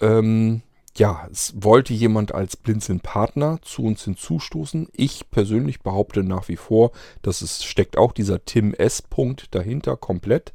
Ähm, 0.00 0.62
ja, 0.97 1.28
es 1.30 1.54
wollte 1.56 1.94
jemand 1.94 2.35
als 2.35 2.56
Blinzeln-Partner 2.56 3.61
zu 3.62 3.85
uns 3.85 4.04
hinzustoßen. 4.04 4.88
Ich 4.92 5.30
persönlich 5.30 5.80
behaupte 5.80 6.23
nach 6.25 6.49
wie 6.49 6.56
vor, 6.56 6.90
dass 7.23 7.42
es 7.42 7.64
steckt 7.64 7.97
auch 7.97 8.12
dieser 8.12 8.44
Tim 8.44 8.75
S-Punkt 8.75 9.54
dahinter 9.54 9.97
komplett. 9.97 10.52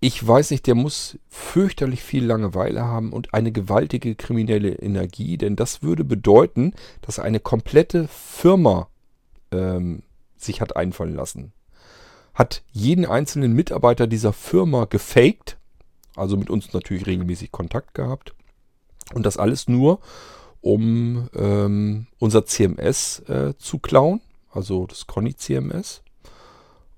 Ich 0.00 0.24
weiß 0.24 0.52
nicht, 0.52 0.66
der 0.66 0.76
muss 0.76 1.18
fürchterlich 1.28 2.02
viel 2.02 2.24
Langeweile 2.24 2.84
haben 2.84 3.12
und 3.12 3.34
eine 3.34 3.50
gewaltige 3.50 4.14
kriminelle 4.14 4.74
Energie, 4.74 5.36
denn 5.38 5.56
das 5.56 5.82
würde 5.82 6.04
bedeuten, 6.04 6.74
dass 7.00 7.18
eine 7.18 7.40
komplette 7.40 8.06
Firma 8.06 8.88
ähm, 9.50 10.02
sich 10.36 10.60
hat 10.60 10.76
einfallen 10.76 11.16
lassen. 11.16 11.52
Hat 12.32 12.62
jeden 12.70 13.06
einzelnen 13.06 13.54
Mitarbeiter 13.54 14.06
dieser 14.06 14.32
Firma 14.32 14.84
gefaked, 14.84 15.58
also 16.14 16.36
mit 16.36 16.48
uns 16.48 16.72
natürlich 16.72 17.06
regelmäßig 17.06 17.50
Kontakt 17.50 17.94
gehabt 17.94 18.34
und 19.14 19.24
das 19.24 19.36
alles 19.36 19.68
nur, 19.68 20.00
um 20.60 21.28
ähm, 21.34 22.06
unser 22.18 22.44
CMS 22.44 23.20
äh, 23.28 23.54
zu 23.58 23.78
klauen, 23.78 24.20
also 24.52 24.86
das 24.86 25.06
Conny 25.06 25.34
CMS. 25.34 26.02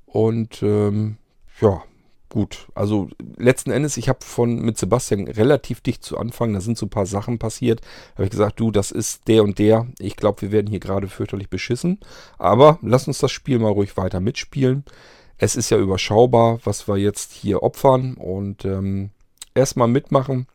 Und 0.07 0.63
ähm, 0.63 1.19
ja, 1.61 1.83
gut. 2.29 2.69
Also 2.75 3.09
letzten 3.37 3.71
Endes, 3.71 3.97
ich 3.97 4.09
habe 4.09 4.25
von 4.25 4.61
mit 4.61 4.79
Sebastian 4.79 5.29
relativ 5.29 5.83
dicht 5.83 6.03
zu 6.03 6.17
Anfang, 6.19 6.55
da 6.55 6.61
sind 6.61 6.79
so 6.79 6.87
ein 6.87 6.91
paar 6.91 7.07
Sachen 7.07 7.39
passiert. 7.39 7.81
Habe 8.15 8.25
ich 8.25 8.31
gesagt, 8.31 8.59
du, 8.59 8.71
das 8.71 8.91
ist 8.91 9.29
der 9.29 9.45
und 9.45 9.59
der. 9.59 9.87
Ich 9.99 10.17
glaube, 10.17 10.43
wir 10.43 10.53
werden 10.53 10.69
hier 10.69 10.81
gerade 10.81 11.09
fürchterlich 11.09 11.51
beschissen. 11.51 11.99
Aber 12.39 12.79
lass 12.83 13.07
uns 13.07 13.19
das 13.19 13.31
Spiel 13.31 13.59
mal 13.59 13.73
ruhig 13.73 13.97
weiter 13.97 14.21
mitspielen. 14.21 14.85
Es 15.37 15.57
ist 15.57 15.71
ja 15.71 15.79
überschaubar, 15.79 16.59
was 16.65 16.89
wir 16.89 16.97
jetzt 16.97 17.33
hier 17.33 17.63
opfern 17.63 18.15
und 18.15 18.65
ähm, 18.65 19.11
erstmal 19.55 19.89
mitmachen 19.89 20.47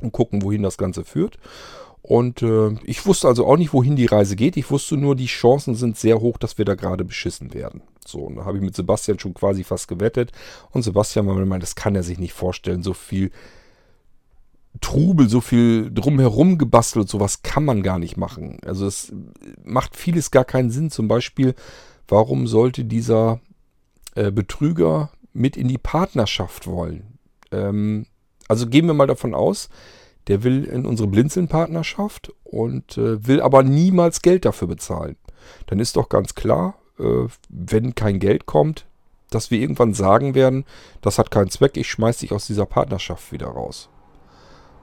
und 0.00 0.12
gucken, 0.12 0.42
wohin 0.42 0.62
das 0.62 0.78
Ganze 0.78 1.04
führt. 1.04 1.38
Und 2.02 2.42
äh, 2.42 2.74
ich 2.84 3.06
wusste 3.06 3.28
also 3.28 3.46
auch 3.46 3.56
nicht, 3.56 3.72
wohin 3.72 3.96
die 3.96 4.04
Reise 4.04 4.36
geht. 4.36 4.58
Ich 4.58 4.70
wusste 4.70 4.98
nur, 4.98 5.16
die 5.16 5.24
Chancen 5.24 5.74
sind 5.74 5.96
sehr 5.96 6.20
hoch, 6.20 6.36
dass 6.36 6.58
wir 6.58 6.66
da 6.66 6.74
gerade 6.74 7.02
beschissen 7.02 7.54
werden. 7.54 7.80
So, 8.06 8.18
und 8.18 8.36
da 8.36 8.44
habe 8.44 8.58
ich 8.58 8.62
mit 8.62 8.76
Sebastian 8.76 9.18
schon 9.18 9.32
quasi 9.32 9.64
fast 9.64 9.88
gewettet. 9.88 10.30
Und 10.70 10.82
Sebastian 10.82 11.26
war 11.26 11.34
mir 11.34 11.46
mal, 11.46 11.60
das 11.60 11.76
kann 11.76 11.96
er 11.96 12.02
sich 12.02 12.18
nicht 12.18 12.34
vorstellen. 12.34 12.82
So 12.82 12.92
viel 12.92 13.30
Trubel, 14.82 15.30
so 15.30 15.40
viel 15.40 15.90
drumherum 15.92 16.58
gebastelt, 16.58 17.08
sowas 17.08 17.42
kann 17.42 17.64
man 17.64 17.82
gar 17.82 17.98
nicht 17.98 18.18
machen. 18.18 18.58
Also 18.66 18.86
es 18.86 19.12
macht 19.64 19.96
vieles 19.96 20.30
gar 20.30 20.44
keinen 20.44 20.70
Sinn. 20.70 20.90
Zum 20.90 21.08
Beispiel, 21.08 21.54
warum 22.06 22.46
sollte 22.46 22.84
dieser 22.84 23.40
äh, 24.14 24.30
Betrüger 24.30 25.10
mit 25.32 25.56
in 25.56 25.68
die 25.68 25.78
Partnerschaft 25.78 26.66
wollen? 26.66 27.18
Ähm, 27.50 28.06
also 28.48 28.66
gehen 28.66 28.86
wir 28.86 28.94
mal 28.94 29.06
davon 29.06 29.34
aus, 29.34 29.68
der 30.26 30.42
will 30.42 30.64
in 30.64 30.86
unsere 30.86 31.08
Blinzeln-Partnerschaft 31.08 32.32
und 32.44 32.96
äh, 32.96 33.26
will 33.26 33.40
aber 33.40 33.62
niemals 33.62 34.22
Geld 34.22 34.44
dafür 34.44 34.68
bezahlen. 34.68 35.16
Dann 35.66 35.80
ist 35.80 35.96
doch 35.96 36.08
ganz 36.08 36.34
klar, 36.34 36.74
äh, 36.98 37.26
wenn 37.48 37.94
kein 37.94 38.18
Geld 38.20 38.46
kommt, 38.46 38.86
dass 39.30 39.50
wir 39.50 39.58
irgendwann 39.58 39.94
sagen 39.94 40.34
werden, 40.34 40.64
das 41.02 41.18
hat 41.18 41.30
keinen 41.30 41.50
Zweck, 41.50 41.76
ich 41.76 41.88
schmeiß 41.88 42.18
dich 42.18 42.32
aus 42.32 42.46
dieser 42.46 42.66
Partnerschaft 42.66 43.32
wieder 43.32 43.48
raus. 43.48 43.88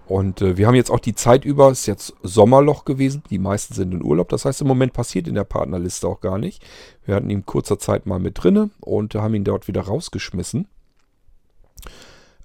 Und 0.07 0.41
äh, 0.41 0.57
wir 0.57 0.67
haben 0.67 0.75
jetzt 0.75 0.91
auch 0.91 0.99
die 0.99 1.15
Zeit 1.15 1.45
über, 1.45 1.71
es 1.71 1.81
ist 1.81 1.85
jetzt 1.85 2.13
Sommerloch 2.21 2.83
gewesen, 2.83 3.23
die 3.29 3.39
meisten 3.39 3.73
sind 3.73 3.93
in 3.93 4.03
Urlaub, 4.03 4.27
das 4.29 4.43
heißt 4.43 4.61
im 4.61 4.67
Moment 4.67 4.93
passiert 4.93 5.27
in 5.27 5.35
der 5.35 5.45
Partnerliste 5.45 6.07
auch 6.07 6.19
gar 6.19 6.37
nicht. 6.37 6.63
Wir 7.05 7.15
hatten 7.15 7.29
ihn 7.29 7.45
kurzer 7.45 7.79
Zeit 7.79 8.05
mal 8.05 8.19
mit 8.19 8.43
drinne 8.43 8.71
und 8.81 9.15
haben 9.15 9.35
ihn 9.35 9.45
dort 9.45 9.69
wieder 9.69 9.81
rausgeschmissen. 9.81 10.67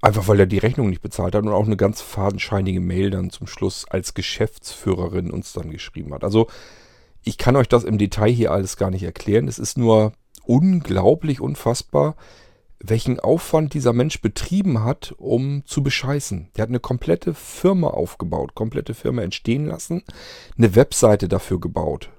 Einfach 0.06 0.28
weil 0.28 0.38
er 0.38 0.46
die 0.46 0.58
Rechnung 0.58 0.88
nicht 0.88 1.02
bezahlt 1.02 1.34
hat 1.34 1.42
und 1.42 1.52
auch 1.52 1.66
eine 1.66 1.76
ganz 1.76 2.00
fadenscheinige 2.00 2.78
Mail 2.78 3.10
dann 3.10 3.30
zum 3.30 3.48
Schluss 3.48 3.86
als 3.88 4.14
Geschäftsführerin 4.14 5.32
uns 5.32 5.52
dann 5.52 5.68
geschrieben 5.68 6.14
hat. 6.14 6.22
Also 6.22 6.46
ich 7.24 7.38
kann 7.38 7.56
euch 7.56 7.66
das 7.66 7.82
im 7.82 7.98
Detail 7.98 8.30
hier 8.30 8.52
alles 8.52 8.76
gar 8.76 8.92
nicht 8.92 9.02
erklären. 9.02 9.48
Es 9.48 9.58
ist 9.58 9.76
nur 9.76 10.12
unglaublich 10.44 11.40
unfassbar, 11.40 12.14
welchen 12.78 13.18
Aufwand 13.18 13.74
dieser 13.74 13.92
Mensch 13.92 14.20
betrieben 14.20 14.84
hat, 14.84 15.12
um 15.18 15.64
zu 15.66 15.82
bescheißen. 15.82 16.50
Der 16.56 16.62
hat 16.62 16.68
eine 16.68 16.78
komplette 16.78 17.34
Firma 17.34 17.88
aufgebaut, 17.88 18.54
komplette 18.54 18.94
Firma 18.94 19.22
entstehen 19.22 19.66
lassen, 19.66 20.04
eine 20.56 20.76
Webseite 20.76 21.26
dafür 21.26 21.58
gebaut 21.58 22.10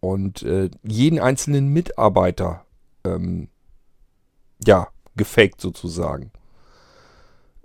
und 0.00 0.42
äh, 0.42 0.68
jeden 0.82 1.20
einzelnen 1.20 1.68
Mitarbeiter 1.68 2.64
ähm, 3.04 3.50
ja 4.66 4.88
gefaked 5.14 5.60
sozusagen 5.60 6.32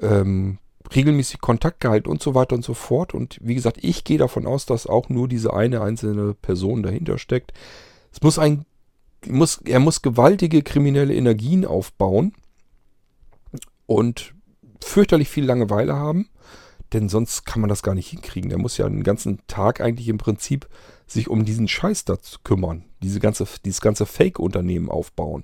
ähm, 0.01 0.59
regelmäßig 0.93 1.41
Kontakt 1.41 1.81
gehalten 1.81 2.09
und 2.09 2.21
so 2.21 2.35
weiter 2.35 2.55
und 2.55 2.63
so 2.63 2.73
fort. 2.73 3.13
Und 3.13 3.37
wie 3.41 3.55
gesagt, 3.55 3.77
ich 3.81 4.03
gehe 4.03 4.17
davon 4.17 4.45
aus, 4.45 4.65
dass 4.65 4.87
auch 4.87 5.09
nur 5.09 5.27
diese 5.27 5.53
eine 5.53 5.81
einzelne 5.81 6.33
Person 6.33 6.83
dahinter 6.83 7.17
steckt. 7.17 7.53
Es 8.11 8.21
muss 8.21 8.39
ein, 8.39 8.65
muss, 9.27 9.61
er 9.63 9.79
muss 9.79 10.01
gewaltige 10.01 10.63
kriminelle 10.63 11.13
Energien 11.13 11.65
aufbauen 11.65 12.33
und 13.85 14.33
fürchterlich 14.83 15.29
viel 15.29 15.45
Langeweile 15.45 15.95
haben, 15.95 16.29
denn 16.93 17.09
sonst 17.09 17.45
kann 17.45 17.61
man 17.61 17.69
das 17.69 17.83
gar 17.83 17.95
nicht 17.95 18.09
hinkriegen. 18.09 18.49
Er 18.51 18.57
muss 18.57 18.77
ja 18.77 18.87
den 18.87 19.03
ganzen 19.03 19.45
Tag 19.47 19.81
eigentlich 19.81 20.07
im 20.07 20.17
Prinzip 20.17 20.67
sich 21.05 21.27
um 21.27 21.45
diesen 21.45 21.67
Scheiß 21.67 22.05
da 22.05 22.17
kümmern, 22.43 22.85
diese 23.03 23.19
ganze, 23.19 23.45
dieses 23.65 23.81
ganze 23.81 24.05
Fake-Unternehmen 24.05 24.89
aufbauen. 24.89 25.43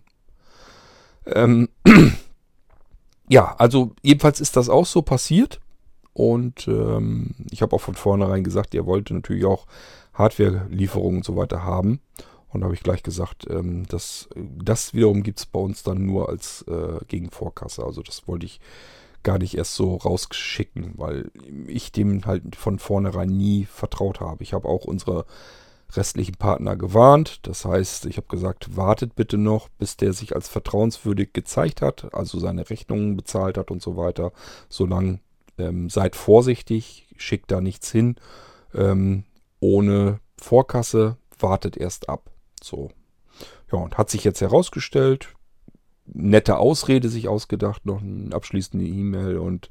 Ähm, 1.25 1.69
ja, 3.29 3.55
also 3.57 3.91
jedenfalls 4.01 4.39
ist 4.39 4.55
das 4.55 4.69
auch 4.69 4.85
so 4.85 5.01
passiert. 5.01 5.59
Und 6.13 6.67
ähm, 6.69 7.35
ich 7.51 7.61
habe 7.61 7.75
auch 7.75 7.81
von 7.81 7.95
vornherein 7.95 8.43
gesagt, 8.43 8.73
er 8.73 8.85
wollte 8.85 9.13
natürlich 9.13 9.43
auch 9.43 9.65
Hardware-Lieferungen 10.13 11.17
und 11.17 11.25
so 11.25 11.35
weiter 11.35 11.63
haben. 11.63 11.99
Und 12.49 12.61
da 12.61 12.65
habe 12.65 12.75
ich 12.75 12.83
gleich 12.83 13.03
gesagt, 13.03 13.45
ähm, 13.49 13.85
dass, 13.87 14.29
das 14.35 14.93
wiederum 14.93 15.23
gibt 15.23 15.39
es 15.39 15.45
bei 15.45 15.59
uns 15.59 15.83
dann 15.83 16.05
nur 16.05 16.29
als 16.29 16.63
äh, 16.69 17.03
Gegenvorkasse. 17.09 17.83
Also 17.83 18.01
das 18.01 18.27
wollte 18.29 18.45
ich 18.45 18.61
gar 19.23 19.39
nicht 19.39 19.57
erst 19.57 19.75
so 19.75 19.95
rausschicken, 19.95 20.93
weil 20.95 21.31
ich 21.67 21.91
dem 21.91 22.25
halt 22.25 22.55
von 22.55 22.79
vornherein 22.79 23.27
nie 23.27 23.65
vertraut 23.65 24.21
habe. 24.21 24.43
Ich 24.43 24.53
habe 24.53 24.69
auch 24.69 24.85
unsere 24.85 25.25
restlichen 25.97 26.35
Partner 26.35 26.75
gewarnt. 26.75 27.47
Das 27.47 27.65
heißt, 27.65 28.05
ich 28.05 28.17
habe 28.17 28.27
gesagt, 28.27 28.75
wartet 28.75 29.15
bitte 29.15 29.37
noch, 29.37 29.69
bis 29.69 29.97
der 29.97 30.13
sich 30.13 30.35
als 30.35 30.49
vertrauenswürdig 30.49 31.33
gezeigt 31.33 31.81
hat, 31.81 32.13
also 32.13 32.39
seine 32.39 32.69
Rechnungen 32.69 33.15
bezahlt 33.15 33.57
hat 33.57 33.71
und 33.71 33.81
so 33.81 33.97
weiter. 33.97 34.31
Solange 34.69 35.19
ähm, 35.57 35.89
seid 35.89 36.15
vorsichtig, 36.15 37.07
schickt 37.17 37.51
da 37.51 37.61
nichts 37.61 37.91
hin. 37.91 38.15
Ähm, 38.73 39.23
ohne 39.59 40.19
Vorkasse, 40.37 41.17
wartet 41.39 41.77
erst 41.77 42.09
ab. 42.09 42.31
So. 42.61 42.89
Ja, 43.71 43.79
und 43.79 43.97
hat 43.97 44.09
sich 44.09 44.23
jetzt 44.23 44.41
herausgestellt, 44.41 45.33
nette 46.05 46.57
Ausrede 46.57 47.09
sich 47.09 47.27
ausgedacht, 47.27 47.85
noch 47.85 48.01
eine 48.01 48.33
abschließende 48.35 48.85
E-Mail 48.85 49.37
und 49.37 49.69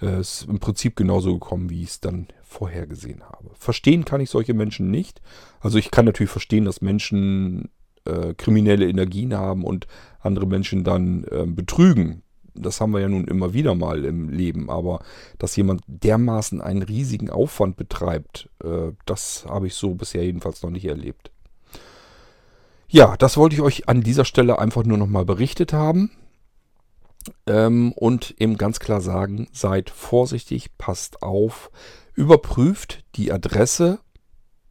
äh, 0.00 0.20
ist 0.20 0.46
im 0.48 0.58
Prinzip 0.58 0.96
genauso 0.96 1.34
gekommen, 1.34 1.70
wie 1.70 1.82
ich 1.82 1.90
es 1.90 2.00
dann 2.00 2.28
vorhergesehen 2.42 3.22
habe. 3.22 3.50
Verstehen 3.54 4.04
kann 4.04 4.20
ich 4.20 4.30
solche 4.30 4.54
Menschen 4.54 4.90
nicht. 4.90 5.20
Also 5.60 5.78
ich 5.78 5.90
kann 5.90 6.04
natürlich 6.04 6.30
verstehen, 6.30 6.64
dass 6.64 6.80
Menschen 6.80 7.70
äh, 8.04 8.34
kriminelle 8.34 8.88
Energien 8.88 9.34
haben 9.34 9.64
und 9.64 9.86
andere 10.20 10.46
Menschen 10.46 10.84
dann 10.84 11.24
äh, 11.24 11.46
betrügen. 11.46 12.22
Das 12.54 12.80
haben 12.80 12.92
wir 12.92 13.00
ja 13.00 13.08
nun 13.08 13.26
immer 13.26 13.52
wieder 13.52 13.74
mal 13.74 14.04
im 14.04 14.28
Leben. 14.28 14.70
Aber 14.70 15.00
dass 15.38 15.56
jemand 15.56 15.82
dermaßen 15.86 16.60
einen 16.60 16.82
riesigen 16.82 17.30
Aufwand 17.30 17.76
betreibt, 17.76 18.48
äh, 18.64 18.92
das 19.06 19.46
habe 19.48 19.66
ich 19.66 19.74
so 19.74 19.94
bisher 19.94 20.24
jedenfalls 20.24 20.62
noch 20.62 20.70
nicht 20.70 20.86
erlebt. 20.86 21.30
Ja, 22.88 23.16
das 23.16 23.36
wollte 23.36 23.54
ich 23.54 23.62
euch 23.62 23.88
an 23.88 24.02
dieser 24.02 24.24
Stelle 24.24 24.58
einfach 24.58 24.82
nur 24.82 24.98
nochmal 24.98 25.24
berichtet 25.24 25.72
haben. 25.72 26.10
Ähm, 27.46 27.92
und 27.92 28.34
eben 28.38 28.56
ganz 28.56 28.80
klar 28.80 29.00
sagen, 29.00 29.48
seid 29.52 29.90
vorsichtig, 29.90 30.76
passt 30.78 31.22
auf, 31.22 31.70
überprüft 32.14 33.04
die 33.16 33.32
Adresse, 33.32 34.00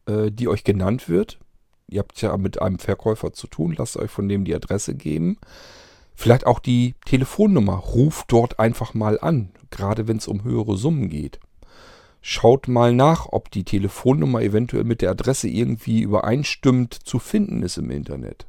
äh, 0.06 0.30
die 0.30 0.48
euch 0.48 0.64
genannt 0.64 1.08
wird. 1.08 1.38
Ihr 1.88 2.00
habt 2.00 2.20
ja 2.22 2.36
mit 2.36 2.62
einem 2.62 2.78
Verkäufer 2.78 3.32
zu 3.32 3.46
tun, 3.46 3.74
lasst 3.76 3.96
euch 3.96 4.10
von 4.10 4.28
dem 4.28 4.44
die 4.44 4.54
Adresse 4.54 4.94
geben. 4.94 5.38
Vielleicht 6.14 6.46
auch 6.46 6.58
die 6.58 6.94
Telefonnummer. 7.06 7.76
Ruft 7.76 8.30
dort 8.30 8.58
einfach 8.58 8.94
mal 8.94 9.18
an, 9.18 9.50
gerade 9.70 10.06
wenn 10.06 10.18
es 10.18 10.28
um 10.28 10.44
höhere 10.44 10.76
Summen 10.76 11.08
geht. 11.08 11.40
Schaut 12.20 12.68
mal 12.68 12.92
nach, 12.92 13.26
ob 13.30 13.50
die 13.50 13.64
Telefonnummer 13.64 14.42
eventuell 14.42 14.84
mit 14.84 15.00
der 15.00 15.10
Adresse 15.12 15.48
irgendwie 15.48 16.02
übereinstimmt 16.02 16.92
zu 16.92 17.18
finden 17.18 17.62
ist 17.62 17.78
im 17.78 17.90
Internet. 17.90 18.46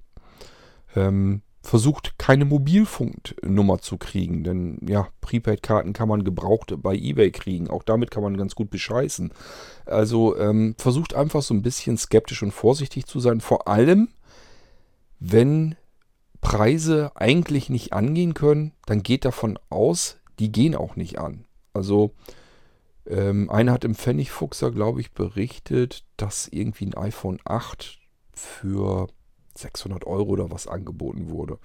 Ähm, 0.96 1.42
versucht 1.62 2.18
keine 2.18 2.46
Mobilfunknummer 2.46 3.80
zu 3.80 3.98
kriegen, 3.98 4.44
denn 4.44 4.80
ja, 4.88 5.08
Prepaid-Karten 5.22 5.94
kann 5.94 6.10
man 6.10 6.24
gebraucht 6.24 6.74
bei 6.82 6.96
eBay 6.96 7.32
kriegen. 7.32 7.70
Auch 7.70 7.84
damit 7.84 8.10
kann 8.10 8.24
man 8.24 8.36
ganz 8.36 8.56
gut 8.56 8.70
bescheißen. 8.72 9.32
Also 9.86 10.38
ähm, 10.38 10.76
versucht 10.78 11.14
einfach 11.14 11.42
so 11.44 11.54
ein 11.54 11.62
bisschen 11.62 11.98
skeptisch 11.98 12.42
und 12.42 12.52
vorsichtig 12.52 13.06
zu 13.06 13.20
sein. 13.20 13.42
Vor 13.42 13.68
allem, 13.68 14.10
wenn 15.20 15.76
Preise 16.42 17.12
eigentlich 17.16 17.70
nicht 17.70 17.94
angehen 17.94 18.34
können, 18.34 18.74
dann 18.88 19.04
geht 19.04 19.24
davon 19.24 19.60
aus, 19.70 20.18
die 20.40 20.52
gehen 20.52 20.76
auch 20.76 20.96
nicht 20.96 21.20
an. 21.20 21.46
Also 21.74 22.12
ähm, 23.06 23.50
einer 23.52 23.74
hat 23.74 23.84
im 23.84 23.94
Pfennigfuchser, 23.94 24.72
glaube 24.72 25.00
ich, 25.02 25.12
berichtet, 25.12 26.06
dass 26.18 26.48
irgendwie 26.48 26.88
ein 26.88 26.98
iPhone 26.98 27.40
8 27.46 28.00
für 28.34 29.08
600 29.58 30.06
Euro 30.06 30.30
oder 30.30 30.52
was 30.52 30.68
angeboten 30.68 31.30
wurde. 31.30 31.58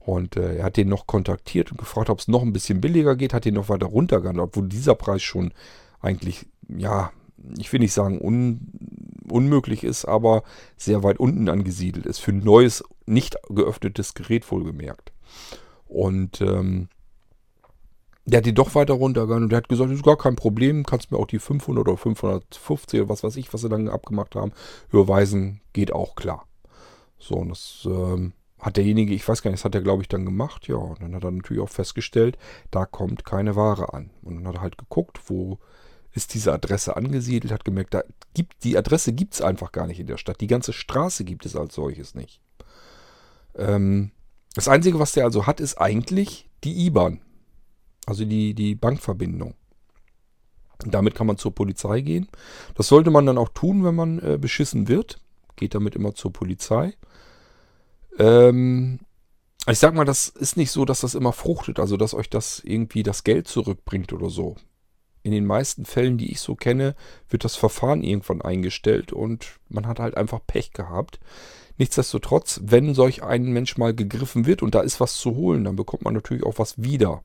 Und 0.00 0.36
äh, 0.36 0.58
er 0.58 0.64
hat 0.64 0.76
den 0.76 0.88
noch 0.88 1.06
kontaktiert 1.06 1.72
und 1.72 1.78
gefragt, 1.78 2.10
ob 2.10 2.20
es 2.20 2.28
noch 2.28 2.42
ein 2.42 2.52
bisschen 2.52 2.80
billiger 2.80 3.16
geht, 3.16 3.34
hat 3.34 3.44
den 3.44 3.54
noch 3.54 3.68
weiter 3.68 3.86
runtergegangen, 3.86 4.40
obwohl 4.40 4.68
dieser 4.68 4.94
Preis 4.94 5.22
schon 5.22 5.52
eigentlich, 6.00 6.46
ja, 6.68 7.10
ich 7.58 7.72
will 7.72 7.80
nicht 7.80 7.92
sagen 7.92 8.20
un, 8.20 8.72
unmöglich 9.28 9.82
ist, 9.84 10.04
aber 10.04 10.44
sehr 10.76 11.02
weit 11.02 11.18
unten 11.18 11.48
angesiedelt 11.48 12.06
ist. 12.06 12.18
Für 12.18 12.30
ein 12.30 12.44
neues, 12.44 12.84
nicht 13.06 13.36
geöffnetes 13.48 14.14
Gerät 14.14 14.50
wohlgemerkt. 14.50 15.12
Und 15.88 16.40
ähm, 16.40 16.88
der 18.26 18.38
hat 18.38 18.46
die 18.46 18.54
doch 18.54 18.74
weiter 18.74 18.94
runtergegangen 18.94 19.44
und 19.44 19.50
der 19.50 19.58
hat 19.58 19.68
gesagt, 19.68 19.90
ist 19.90 20.02
gar 20.02 20.18
kein 20.18 20.36
Problem, 20.36 20.84
kannst 20.84 21.12
mir 21.12 21.18
auch 21.18 21.28
die 21.28 21.38
500 21.38 21.86
oder 21.86 21.96
550 21.96 23.00
oder 23.00 23.08
was 23.08 23.22
weiß 23.22 23.36
ich, 23.36 23.52
was 23.54 23.60
sie 23.60 23.68
dann 23.68 23.88
abgemacht 23.88 24.34
haben, 24.34 24.52
überweisen, 24.90 25.60
geht 25.72 25.92
auch 25.92 26.16
klar. 26.16 26.46
So, 27.18 27.34
und 27.34 27.50
das 27.50 27.86
ähm, 27.86 28.32
hat 28.58 28.76
derjenige, 28.76 29.14
ich 29.14 29.26
weiß 29.26 29.42
gar 29.42 29.50
nicht, 29.50 29.60
das 29.60 29.64
hat 29.64 29.74
er 29.74 29.82
glaube 29.82 30.02
ich 30.02 30.08
dann 30.08 30.24
gemacht, 30.24 30.68
ja, 30.68 30.76
und 30.76 31.02
dann 31.02 31.14
hat 31.14 31.24
er 31.24 31.30
natürlich 31.30 31.62
auch 31.62 31.68
festgestellt, 31.68 32.38
da 32.70 32.86
kommt 32.86 33.24
keine 33.24 33.56
Ware 33.56 33.92
an. 33.92 34.10
Und 34.22 34.36
dann 34.36 34.48
hat 34.48 34.56
er 34.56 34.62
halt 34.62 34.78
geguckt, 34.78 35.20
wo 35.26 35.58
ist 36.12 36.32
diese 36.32 36.52
Adresse 36.52 36.96
angesiedelt, 36.96 37.52
hat 37.52 37.64
gemerkt, 37.64 37.92
da 37.92 38.02
gibt, 38.32 38.64
die 38.64 38.78
Adresse 38.78 39.12
gibt 39.12 39.34
es 39.34 39.42
einfach 39.42 39.70
gar 39.70 39.86
nicht 39.86 40.00
in 40.00 40.06
der 40.06 40.16
Stadt. 40.16 40.40
Die 40.40 40.46
ganze 40.46 40.72
Straße 40.72 41.24
gibt 41.24 41.44
es 41.44 41.54
als 41.54 41.74
solches 41.74 42.14
nicht. 42.14 42.40
Ähm, 43.54 44.12
das 44.54 44.68
Einzige, 44.68 44.98
was 44.98 45.12
der 45.12 45.24
also 45.24 45.46
hat, 45.46 45.60
ist 45.60 45.78
eigentlich 45.78 46.48
die 46.64 46.86
IBAN. 46.86 47.20
Also 48.06 48.24
die, 48.24 48.54
die 48.54 48.74
Bankverbindung. 48.74 49.54
Damit 50.78 51.14
kann 51.14 51.26
man 51.26 51.36
zur 51.36 51.54
Polizei 51.54 52.00
gehen. 52.00 52.28
Das 52.74 52.88
sollte 52.88 53.10
man 53.10 53.26
dann 53.26 53.38
auch 53.38 53.50
tun, 53.50 53.84
wenn 53.84 53.94
man 53.94 54.18
äh, 54.20 54.38
beschissen 54.38 54.88
wird. 54.88 55.18
Geht 55.56 55.74
damit 55.74 55.96
immer 55.96 56.14
zur 56.14 56.32
Polizei. 56.32 56.94
Ähm, 58.18 59.00
ich 59.68 59.78
sag 59.78 59.94
mal, 59.94 60.04
das 60.04 60.28
ist 60.28 60.56
nicht 60.56 60.70
so, 60.70 60.84
dass 60.84 61.00
das 61.00 61.14
immer 61.14 61.32
fruchtet, 61.32 61.80
also 61.80 61.96
dass 61.96 62.14
euch 62.14 62.30
das 62.30 62.60
irgendwie 62.60 63.02
das 63.02 63.24
Geld 63.24 63.48
zurückbringt 63.48 64.12
oder 64.12 64.30
so. 64.30 64.56
In 65.22 65.32
den 65.32 65.44
meisten 65.44 65.84
Fällen, 65.84 66.18
die 66.18 66.30
ich 66.30 66.38
so 66.38 66.54
kenne, 66.54 66.94
wird 67.28 67.44
das 67.44 67.56
Verfahren 67.56 68.04
irgendwann 68.04 68.42
eingestellt 68.42 69.12
und 69.12 69.58
man 69.68 69.88
hat 69.88 69.98
halt 69.98 70.16
einfach 70.16 70.38
Pech 70.46 70.72
gehabt. 70.72 71.18
Nichtsdestotrotz, 71.78 72.60
wenn 72.64 72.94
solch 72.94 73.24
ein 73.24 73.46
Mensch 73.46 73.76
mal 73.76 73.92
gegriffen 73.92 74.46
wird 74.46 74.62
und 74.62 74.74
da 74.76 74.80
ist 74.80 75.00
was 75.00 75.16
zu 75.16 75.34
holen, 75.34 75.64
dann 75.64 75.74
bekommt 75.74 76.04
man 76.04 76.14
natürlich 76.14 76.44
auch 76.44 76.58
was 76.58 76.80
wieder. 76.80 77.24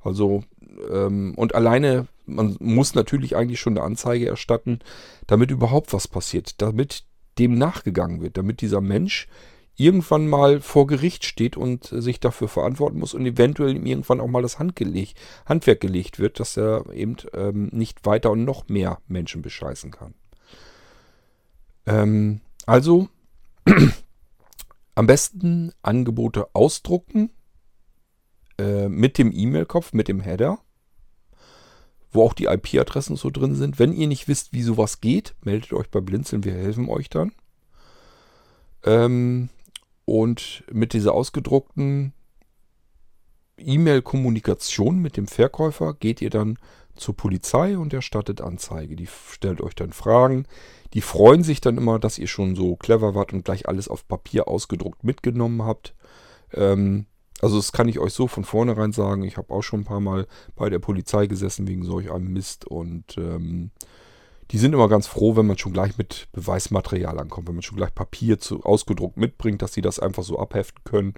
Also, 0.00 0.44
ähm, 0.90 1.34
und 1.36 1.54
alleine, 1.54 2.08
man 2.26 2.56
muss 2.58 2.94
natürlich 2.94 3.36
eigentlich 3.36 3.60
schon 3.60 3.76
eine 3.76 3.86
Anzeige 3.86 4.26
erstatten, 4.26 4.80
damit 5.26 5.50
überhaupt 5.50 5.92
was 5.92 6.08
passiert, 6.08 6.60
damit 6.62 7.04
dem 7.38 7.56
nachgegangen 7.56 8.20
wird, 8.20 8.36
damit 8.36 8.60
dieser 8.60 8.80
Mensch 8.80 9.28
irgendwann 9.76 10.28
mal 10.28 10.60
vor 10.60 10.86
Gericht 10.86 11.24
steht 11.24 11.56
und 11.56 11.84
sich 11.84 12.20
dafür 12.20 12.48
verantworten 12.48 12.98
muss 12.98 13.14
und 13.14 13.26
eventuell 13.26 13.74
ihm 13.76 13.86
irgendwann 13.86 14.20
auch 14.20 14.28
mal 14.28 14.42
das 14.42 14.58
Handgeleg, 14.58 15.14
Handwerk 15.46 15.80
gelegt 15.80 16.18
wird, 16.18 16.38
dass 16.38 16.56
er 16.56 16.88
eben 16.92 17.16
ähm, 17.32 17.70
nicht 17.72 18.06
weiter 18.06 18.30
und 18.30 18.44
noch 18.44 18.68
mehr 18.68 18.98
Menschen 19.08 19.42
bescheißen 19.42 19.90
kann. 19.90 20.14
Ähm, 21.86 22.40
also 22.66 23.08
am 24.94 25.06
besten 25.06 25.72
Angebote 25.82 26.54
ausdrucken, 26.54 27.30
äh, 28.58 28.88
mit 28.88 29.18
dem 29.18 29.32
E-Mail-Kopf, 29.32 29.92
mit 29.92 30.06
dem 30.06 30.20
Header, 30.20 30.60
wo 32.14 32.22
auch 32.22 32.34
die 32.34 32.46
IP-Adressen 32.46 33.16
so 33.16 33.30
drin 33.30 33.54
sind. 33.54 33.78
Wenn 33.78 33.92
ihr 33.92 34.06
nicht 34.06 34.28
wisst, 34.28 34.52
wie 34.52 34.62
sowas 34.62 35.00
geht, 35.00 35.34
meldet 35.42 35.72
euch 35.72 35.90
bei 35.90 36.00
Blinzeln, 36.00 36.44
wir 36.44 36.52
helfen 36.52 36.88
euch 36.88 37.10
dann. 37.10 37.32
Ähm, 38.84 39.48
und 40.04 40.64
mit 40.70 40.92
dieser 40.92 41.12
ausgedruckten 41.12 42.12
E-Mail-Kommunikation 43.58 44.98
mit 44.98 45.16
dem 45.16 45.26
Verkäufer 45.26 45.94
geht 45.94 46.20
ihr 46.20 46.30
dann 46.30 46.58
zur 46.96 47.16
Polizei 47.16 47.76
und 47.76 47.92
erstattet 47.92 48.40
Anzeige. 48.40 48.96
Die 48.96 49.08
stellt 49.30 49.60
euch 49.60 49.74
dann 49.74 49.92
Fragen. 49.92 50.46
Die 50.92 51.00
freuen 51.00 51.42
sich 51.42 51.60
dann 51.60 51.76
immer, 51.76 51.98
dass 51.98 52.18
ihr 52.18 52.28
schon 52.28 52.54
so 52.54 52.76
clever 52.76 53.14
wart 53.14 53.32
und 53.32 53.44
gleich 53.44 53.68
alles 53.68 53.88
auf 53.88 54.06
Papier 54.06 54.46
ausgedruckt 54.46 55.02
mitgenommen 55.02 55.64
habt. 55.64 55.94
Ähm, 56.52 57.06
also 57.44 57.56
das 57.56 57.72
kann 57.72 57.88
ich 57.88 57.98
euch 57.98 58.14
so 58.14 58.26
von 58.26 58.42
vornherein 58.42 58.92
sagen. 58.92 59.22
Ich 59.22 59.36
habe 59.36 59.52
auch 59.52 59.60
schon 59.60 59.80
ein 59.80 59.84
paar 59.84 60.00
Mal 60.00 60.26
bei 60.56 60.70
der 60.70 60.78
Polizei 60.78 61.26
gesessen 61.26 61.68
wegen 61.68 61.84
solch 61.84 62.10
einem 62.10 62.32
Mist 62.32 62.66
und 62.66 63.18
ähm, 63.18 63.70
die 64.50 64.56
sind 64.56 64.72
immer 64.72 64.88
ganz 64.88 65.06
froh, 65.06 65.36
wenn 65.36 65.46
man 65.46 65.58
schon 65.58 65.74
gleich 65.74 65.98
mit 65.98 66.28
Beweismaterial 66.32 67.18
ankommt, 67.18 67.46
wenn 67.46 67.54
man 67.54 67.62
schon 67.62 67.76
gleich 67.76 67.94
Papier 67.94 68.38
zu, 68.38 68.62
ausgedruckt 68.62 69.18
mitbringt, 69.18 69.60
dass 69.60 69.74
sie 69.74 69.82
das 69.82 69.98
einfach 69.98 70.22
so 70.22 70.38
abheften 70.38 70.82
können 70.84 71.14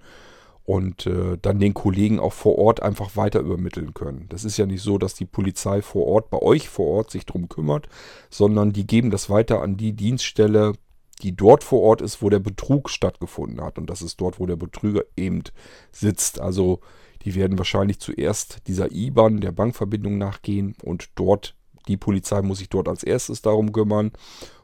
und 0.65 1.07
äh, 1.07 1.39
dann 1.41 1.61
den 1.61 1.75
Kollegen 1.75 2.19
auch 2.19 2.33
vor 2.33 2.59
Ort 2.59 2.83
einfach 2.83 3.17
weiter 3.17 3.39
übermitteln 3.39 3.95
können. 3.95 4.27
Das 4.29 4.45
ist 4.45 4.57
ja 4.57 4.67
nicht 4.67 4.83
so, 4.83 4.99
dass 4.99 5.15
die 5.15 5.27
Polizei 5.27 5.81
vor 5.81 6.07
Ort 6.09 6.31
bei 6.31 6.43
euch 6.43 6.69
vor 6.69 6.87
Ort 6.87 7.13
sich 7.13 7.25
drum 7.25 7.49
kümmert, 7.49 7.89
sondern 8.31 8.73
die 8.73 8.85
geben 8.85 9.13
das 9.13 9.31
weiter 9.31 9.63
an 9.63 9.77
die 9.77 9.93
Dienststelle, 9.93 10.73
die 11.23 11.35
dort 11.35 11.65
vor 11.65 11.83
Ort 11.83 12.03
ist, 12.03 12.23
wo 12.23 12.29
der 12.29 12.41
Betrug 12.41 12.91
stattgefunden 12.91 13.61
hat. 13.63 13.79
Und 13.79 13.89
das 13.89 14.03
ist 14.03 14.21
dort, 14.21 14.39
wo 14.39 14.47
der 14.47 14.57
Betrüger 14.57 15.05
eben 15.17 15.43
sitzt. 15.91 16.41
Also 16.41 16.81
die 17.25 17.35
werden 17.35 17.59
wahrscheinlich 17.59 17.99
zuerst 17.99 18.67
dieser 18.67 18.93
IBAN, 18.93 19.41
der 19.41 19.53
Bankverbindung 19.53 20.19
nachgehen 20.19 20.77
und 20.83 21.09
dort, 21.15 21.55
die 21.89 21.97
Polizei 21.97 22.43
muss 22.43 22.59
sich 22.59 22.69
dort 22.69 22.89
als 22.89 23.03
erstes 23.03 23.43
darum 23.43 23.73
kümmern. 23.73 24.13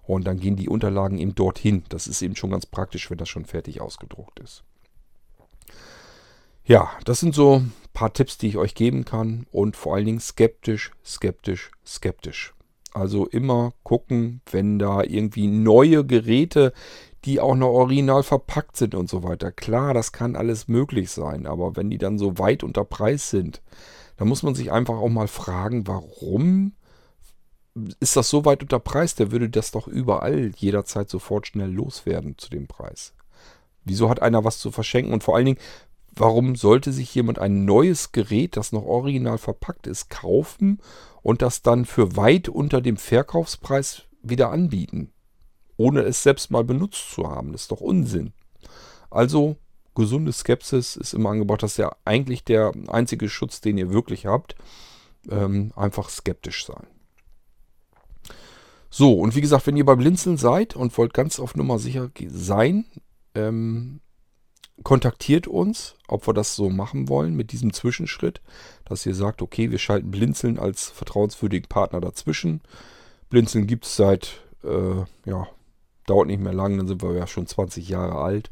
Und 0.05 0.25
dann 0.25 0.41
gehen 0.41 0.57
die 0.57 0.69
Unterlagen 0.69 1.19
eben 1.19 1.35
dorthin. 1.35 1.85
Das 1.89 2.07
ist 2.07 2.23
eben 2.23 2.35
schon 2.35 2.51
ganz 2.51 2.67
praktisch, 2.67 3.09
wenn 3.11 3.19
das 3.19 3.29
schon 3.29 3.45
fertig 3.45 3.81
ausgedruckt 3.81 4.41
ist. 4.41 4.65
Ja, 6.65 6.91
das 7.05 7.21
sind 7.21 7.35
so 7.35 7.57
ein 7.57 7.73
paar 7.93 8.13
Tipps, 8.13 8.39
die 8.39 8.49
ich 8.49 8.57
euch 8.57 8.75
geben 8.75 9.05
kann 9.05 9.47
und 9.53 9.77
vor 9.77 9.95
allen 9.95 10.07
Dingen 10.07 10.21
skeptisch, 10.21 10.93
skeptisch, 11.05 11.71
skeptisch. 11.87 12.53
Also 12.95 13.27
immer 13.27 13.73
gucken, 13.83 14.43
wenn 14.51 14.79
da 14.79 15.03
irgendwie 15.03 15.47
neue 15.47 16.05
Geräte, 16.05 16.73
die 17.25 17.41
auch 17.41 17.55
noch 17.55 17.69
original 17.69 18.23
verpackt 18.23 18.77
sind 18.77 18.95
und 18.95 19.09
so 19.09 19.23
weiter. 19.23 19.53
Klar, 19.53 19.95
das 19.95 20.13
kann 20.13 20.37
alles 20.37 20.69
möglich 20.69 21.11
sein, 21.11 21.47
aber 21.47 21.77
wenn 21.77 21.89
die 21.89 21.99
dann 21.99 22.19
so 22.19 22.39
weit 22.39 22.63
unter 22.63 22.85
Preis 22.85 23.31
sind, 23.31 23.63
dann 24.17 24.29
muss 24.29 24.43
man 24.43 24.55
sich 24.55 24.73
einfach 24.73 24.97
auch 24.97 25.09
mal 25.09 25.29
fragen, 25.29 25.87
warum 25.87 26.73
ist 28.01 28.17
das 28.17 28.29
so 28.29 28.45
weit 28.45 28.63
unter 28.63 28.79
Preis? 28.79 29.15
Der 29.15 29.33
würde 29.33 29.49
das 29.49 29.71
doch 29.71 29.89
überall 29.89 30.53
jederzeit 30.57 31.09
sofort 31.09 31.47
schnell 31.47 31.71
loswerden 31.71 32.37
zu 32.37 32.51
dem 32.51 32.67
Preis. 32.67 33.15
Wieso 33.85 34.11
hat 34.11 34.21
einer 34.21 34.45
was 34.45 34.59
zu 34.59 34.71
verschenken? 34.71 35.13
Und 35.13 35.25
vor 35.25 35.37
allen 35.37 35.47
Dingen, 35.47 35.59
warum 36.15 36.57
sollte 36.57 36.93
sich 36.93 37.15
jemand 37.15 37.39
ein 37.39 37.65
neues 37.65 38.13
Gerät, 38.13 38.57
das 38.57 38.73
noch 38.73 38.85
original 38.85 39.39
verpackt 39.39 39.87
ist, 39.87 40.11
kaufen 40.11 40.81
und 41.23 41.43
das 41.43 41.63
dann 41.63 41.85
für 41.85 42.17
weit 42.17 42.49
unter 42.49 42.81
dem 42.81 42.97
Verkaufspreis 42.97 44.03
wieder 44.23 44.51
anbieten? 44.51 45.13
ohne 45.83 46.03
es 46.03 46.23
selbst 46.23 46.51
mal 46.51 46.65
benutzt 46.65 47.11
zu 47.13 47.29
haben. 47.29 47.53
Das 47.53 47.63
ist 47.63 47.73
doch 47.73 47.81
Unsinn. 47.81 48.33
Also 49.11 49.57
gesunde 49.95 50.33
Skepsis 50.33 50.97
ist 50.97 51.13
immer 51.13 51.31
angebracht. 51.31 51.63
Das 51.63 51.73
ist 51.73 51.79
ja 51.79 51.95
eigentlich 52.05 52.45
der 52.45 52.73
einzige 52.89 53.29
Schutz, 53.29 53.61
den 53.61 53.79
ihr 53.79 53.91
wirklich 53.91 54.27
habt. 54.27 54.55
Ähm, 55.29 55.73
einfach 55.75 56.09
skeptisch 56.09 56.67
sein. 56.67 56.87
So, 58.91 59.15
und 59.15 59.35
wie 59.35 59.41
gesagt, 59.41 59.67
wenn 59.67 59.77
ihr 59.77 59.85
bei 59.85 59.95
Blinzeln 59.95 60.37
seid 60.37 60.77
und 60.77 60.97
wollt 60.99 61.15
ganz 61.15 61.41
auf 61.41 61.57
Nummer 61.57 61.79
sicher 61.79 62.11
sein, 62.29 62.85
ähm, 63.35 64.01
kontaktiert 64.83 65.47
uns, 65.47 65.95
ob 66.09 66.27
wir 66.27 66.35
das 66.35 66.57
so 66.57 66.71
machen 66.71 67.09
wollen 67.09 67.35
mit 67.35 67.53
diesem 67.53 67.73
Zwischenschritt, 67.73 68.41
dass 68.85 69.07
ihr 69.07 69.15
sagt, 69.15 69.43
okay, 69.43 69.71
wir 69.71 69.79
schalten 69.79 70.11
Blinzeln 70.11 70.59
als 70.59 70.89
vertrauenswürdigen 70.89 71.69
Partner 71.69 72.01
dazwischen. 72.01 72.61
Blinzeln 73.31 73.67
gibt 73.67 73.87
es 73.87 73.97
seit 73.97 74.43
äh, 74.65 75.05
ja, 75.25 75.49
dauert 76.07 76.27
nicht 76.27 76.41
mehr 76.41 76.53
lang, 76.53 76.77
dann 76.77 76.89
sind 76.89 77.03
wir 77.03 77.15
ja 77.15 77.27
schon 77.27 77.47
20 77.47 77.89
Jahre 77.89 78.17
alt. 78.17 78.51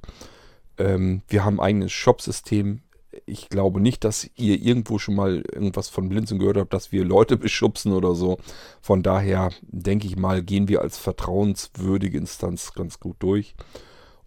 Ähm, 0.78 1.22
wir 1.28 1.44
haben 1.44 1.60
ein 1.60 1.66
eigenes 1.66 1.92
Shopsystem. 1.92 2.82
Ich 3.26 3.48
glaube 3.48 3.80
nicht, 3.80 4.04
dass 4.04 4.30
ihr 4.36 4.60
irgendwo 4.60 4.98
schon 4.98 5.16
mal 5.16 5.42
irgendwas 5.52 5.88
von 5.88 6.08
Blinzen 6.08 6.38
gehört 6.38 6.56
habt, 6.56 6.72
dass 6.72 6.92
wir 6.92 7.04
Leute 7.04 7.36
beschubsen 7.38 7.92
oder 7.92 8.14
so. 8.14 8.38
Von 8.80 9.02
daher 9.02 9.50
denke 9.62 10.06
ich 10.06 10.16
mal, 10.16 10.42
gehen 10.42 10.68
wir 10.68 10.82
als 10.82 10.98
vertrauenswürdige 10.98 12.18
Instanz 12.18 12.72
ganz 12.72 13.00
gut 13.00 13.16
durch. 13.20 13.54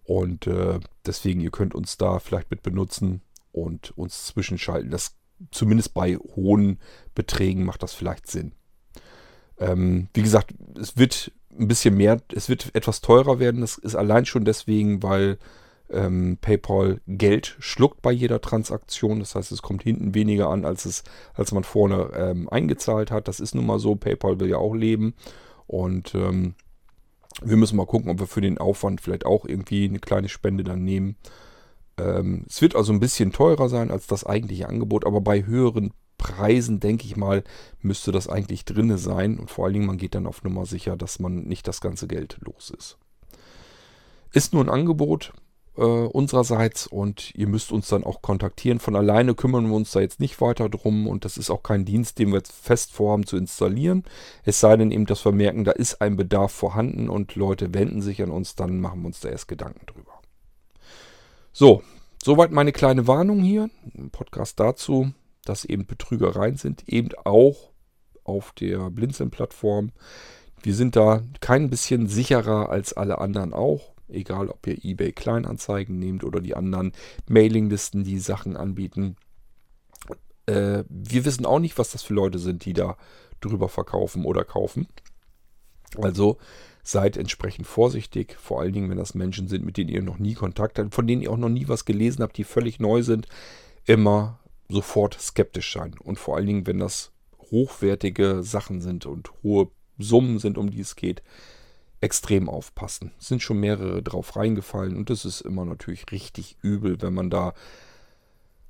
Und 0.04 0.46
äh, 0.46 0.80
deswegen, 1.06 1.40
ihr 1.40 1.50
könnt 1.50 1.74
uns 1.74 1.96
da 1.96 2.18
vielleicht 2.18 2.50
mit 2.50 2.62
benutzen 2.62 3.22
und 3.52 3.96
uns 3.96 4.26
zwischenschalten. 4.26 4.90
Das 4.90 5.16
zumindest 5.50 5.94
bei 5.94 6.16
hohen 6.16 6.78
Beträgen 7.14 7.64
macht 7.64 7.82
das 7.82 7.94
vielleicht 7.94 8.26
Sinn. 8.26 8.52
Ähm, 9.58 10.08
wie 10.14 10.22
gesagt, 10.22 10.54
es 10.78 10.96
wird 10.96 11.32
ein 11.58 11.68
bisschen 11.68 11.96
mehr, 11.96 12.20
es 12.34 12.48
wird 12.48 12.74
etwas 12.74 13.00
teurer 13.00 13.38
werden. 13.38 13.60
Das 13.60 13.78
ist 13.78 13.94
allein 13.94 14.26
schon 14.26 14.44
deswegen, 14.44 15.02
weil 15.02 15.38
ähm, 15.90 16.38
PayPal 16.40 17.00
Geld 17.06 17.56
schluckt 17.60 18.02
bei 18.02 18.10
jeder 18.10 18.40
Transaktion. 18.40 19.20
Das 19.20 19.34
heißt, 19.34 19.52
es 19.52 19.62
kommt 19.62 19.82
hinten 19.82 20.14
weniger 20.14 20.48
an, 20.48 20.64
als, 20.64 20.84
es, 20.84 21.04
als 21.34 21.52
man 21.52 21.64
vorne 21.64 22.10
ähm, 22.14 22.48
eingezahlt 22.48 23.10
hat. 23.10 23.28
Das 23.28 23.40
ist 23.40 23.54
nun 23.54 23.66
mal 23.66 23.78
so. 23.78 23.94
PayPal 23.94 24.40
will 24.40 24.50
ja 24.50 24.56
auch 24.56 24.74
leben. 24.74 25.14
Und 25.66 26.14
ähm, 26.14 26.54
wir 27.42 27.56
müssen 27.56 27.76
mal 27.76 27.86
gucken, 27.86 28.10
ob 28.10 28.20
wir 28.20 28.26
für 28.26 28.40
den 28.40 28.58
Aufwand 28.58 29.00
vielleicht 29.00 29.26
auch 29.26 29.44
irgendwie 29.44 29.84
eine 29.84 29.98
kleine 29.98 30.28
Spende 30.28 30.64
dann 30.64 30.84
nehmen. 30.84 31.16
Ähm, 31.98 32.44
es 32.48 32.60
wird 32.62 32.76
also 32.76 32.92
ein 32.92 33.00
bisschen 33.00 33.32
teurer 33.32 33.68
sein 33.68 33.90
als 33.90 34.06
das 34.06 34.24
eigentliche 34.24 34.68
Angebot, 34.68 35.06
aber 35.06 35.20
bei 35.20 35.44
höheren 35.44 35.92
Preisen, 36.18 36.80
denke 36.80 37.04
ich 37.06 37.16
mal, 37.16 37.44
müsste 37.80 38.12
das 38.12 38.28
eigentlich 38.28 38.64
drinne 38.64 38.98
sein. 38.98 39.38
Und 39.38 39.50
vor 39.50 39.64
allen 39.64 39.74
Dingen, 39.74 39.86
man 39.86 39.98
geht 39.98 40.14
dann 40.14 40.26
auf 40.26 40.44
Nummer 40.44 40.64
sicher, 40.64 40.96
dass 40.96 41.18
man 41.18 41.44
nicht 41.44 41.66
das 41.68 41.80
ganze 41.80 42.06
Geld 42.06 42.38
los 42.40 42.70
ist. 42.70 42.98
Ist 44.32 44.52
nur 44.52 44.64
ein 44.64 44.70
Angebot 44.70 45.32
äh, 45.76 45.82
unsererseits 45.82 46.86
und 46.86 47.34
ihr 47.34 47.46
müsst 47.46 47.72
uns 47.72 47.88
dann 47.88 48.04
auch 48.04 48.22
kontaktieren. 48.22 48.80
Von 48.80 48.96
alleine 48.96 49.34
kümmern 49.34 49.68
wir 49.68 49.74
uns 49.74 49.92
da 49.92 50.00
jetzt 50.00 50.20
nicht 50.20 50.40
weiter 50.40 50.68
drum 50.68 51.06
und 51.06 51.24
das 51.24 51.36
ist 51.36 51.50
auch 51.50 51.62
kein 51.62 51.84
Dienst, 51.84 52.18
den 52.18 52.28
wir 52.28 52.36
jetzt 52.36 52.52
fest 52.52 52.92
vorhaben 52.92 53.26
zu 53.26 53.36
installieren. 53.36 54.04
Es 54.44 54.60
sei 54.60 54.76
denn 54.76 54.90
eben, 54.90 55.06
dass 55.06 55.24
wir 55.24 55.32
merken, 55.32 55.64
da 55.64 55.72
ist 55.72 56.00
ein 56.00 56.16
Bedarf 56.16 56.52
vorhanden 56.52 57.08
und 57.08 57.34
Leute 57.34 57.74
wenden 57.74 58.02
sich 58.02 58.22
an 58.22 58.30
uns, 58.30 58.54
dann 58.54 58.80
machen 58.80 59.02
wir 59.02 59.06
uns 59.06 59.20
da 59.20 59.28
erst 59.28 59.48
Gedanken 59.48 59.86
drüber. 59.86 60.12
So, 61.52 61.82
soweit 62.22 62.50
meine 62.50 62.72
kleine 62.72 63.06
Warnung 63.06 63.40
hier. 63.40 63.70
Ein 63.96 64.10
Podcast 64.10 64.58
dazu 64.58 65.12
dass 65.44 65.64
eben 65.64 65.86
Betrügereien 65.86 66.56
sind, 66.56 66.88
eben 66.88 67.10
auch 67.24 67.70
auf 68.24 68.52
der 68.52 68.90
Blinzeln-Plattform. 68.90 69.92
Wir 70.62 70.74
sind 70.74 70.96
da 70.96 71.22
kein 71.40 71.70
bisschen 71.70 72.08
sicherer 72.08 72.70
als 72.70 72.94
alle 72.94 73.18
anderen 73.18 73.52
auch. 73.52 73.93
Egal, 74.08 74.48
ob 74.48 74.66
ihr 74.66 74.84
eBay 74.84 75.12
Kleinanzeigen 75.12 75.98
nehmt 75.98 76.24
oder 76.24 76.40
die 76.40 76.54
anderen 76.54 76.92
Mailinglisten, 77.28 78.04
die 78.04 78.18
Sachen 78.18 78.56
anbieten. 78.56 79.16
Äh, 80.46 80.84
wir 80.88 81.24
wissen 81.24 81.46
auch 81.46 81.58
nicht, 81.58 81.78
was 81.78 81.92
das 81.92 82.02
für 82.02 82.14
Leute 82.14 82.38
sind, 82.38 82.64
die 82.64 82.74
da 82.74 82.96
drüber 83.40 83.68
verkaufen 83.68 84.24
oder 84.24 84.44
kaufen. 84.44 84.86
Also 85.96 86.38
seid 86.82 87.16
entsprechend 87.16 87.66
vorsichtig, 87.66 88.36
vor 88.38 88.60
allen 88.60 88.74
Dingen, 88.74 88.90
wenn 88.90 88.98
das 88.98 89.14
Menschen 89.14 89.48
sind, 89.48 89.64
mit 89.64 89.78
denen 89.78 89.88
ihr 89.88 90.02
noch 90.02 90.18
nie 90.18 90.34
Kontakt 90.34 90.78
habt, 90.78 90.94
von 90.94 91.06
denen 91.06 91.22
ihr 91.22 91.32
auch 91.32 91.38
noch 91.38 91.48
nie 91.48 91.66
was 91.68 91.86
gelesen 91.86 92.22
habt, 92.22 92.36
die 92.36 92.44
völlig 92.44 92.78
neu 92.78 93.02
sind. 93.02 93.26
Immer 93.86 94.38
sofort 94.68 95.18
skeptisch 95.18 95.72
sein. 95.72 95.94
Und 95.98 96.18
vor 96.18 96.36
allen 96.36 96.46
Dingen, 96.46 96.66
wenn 96.66 96.78
das 96.78 97.12
hochwertige 97.50 98.42
Sachen 98.42 98.80
sind 98.82 99.06
und 99.06 99.30
hohe 99.42 99.70
Summen 99.98 100.38
sind, 100.38 100.58
um 100.58 100.70
die 100.70 100.80
es 100.80 100.96
geht, 100.96 101.22
extrem 102.04 102.48
aufpassen. 102.48 103.12
Es 103.18 103.28
sind 103.28 103.42
schon 103.42 103.58
mehrere 103.58 104.02
drauf 104.02 104.36
reingefallen 104.36 104.96
und 104.96 105.08
das 105.08 105.24
ist 105.24 105.40
immer 105.40 105.64
natürlich 105.64 106.12
richtig 106.12 106.58
übel, 106.60 107.00
wenn 107.00 107.14
man 107.14 107.30
da 107.30 107.54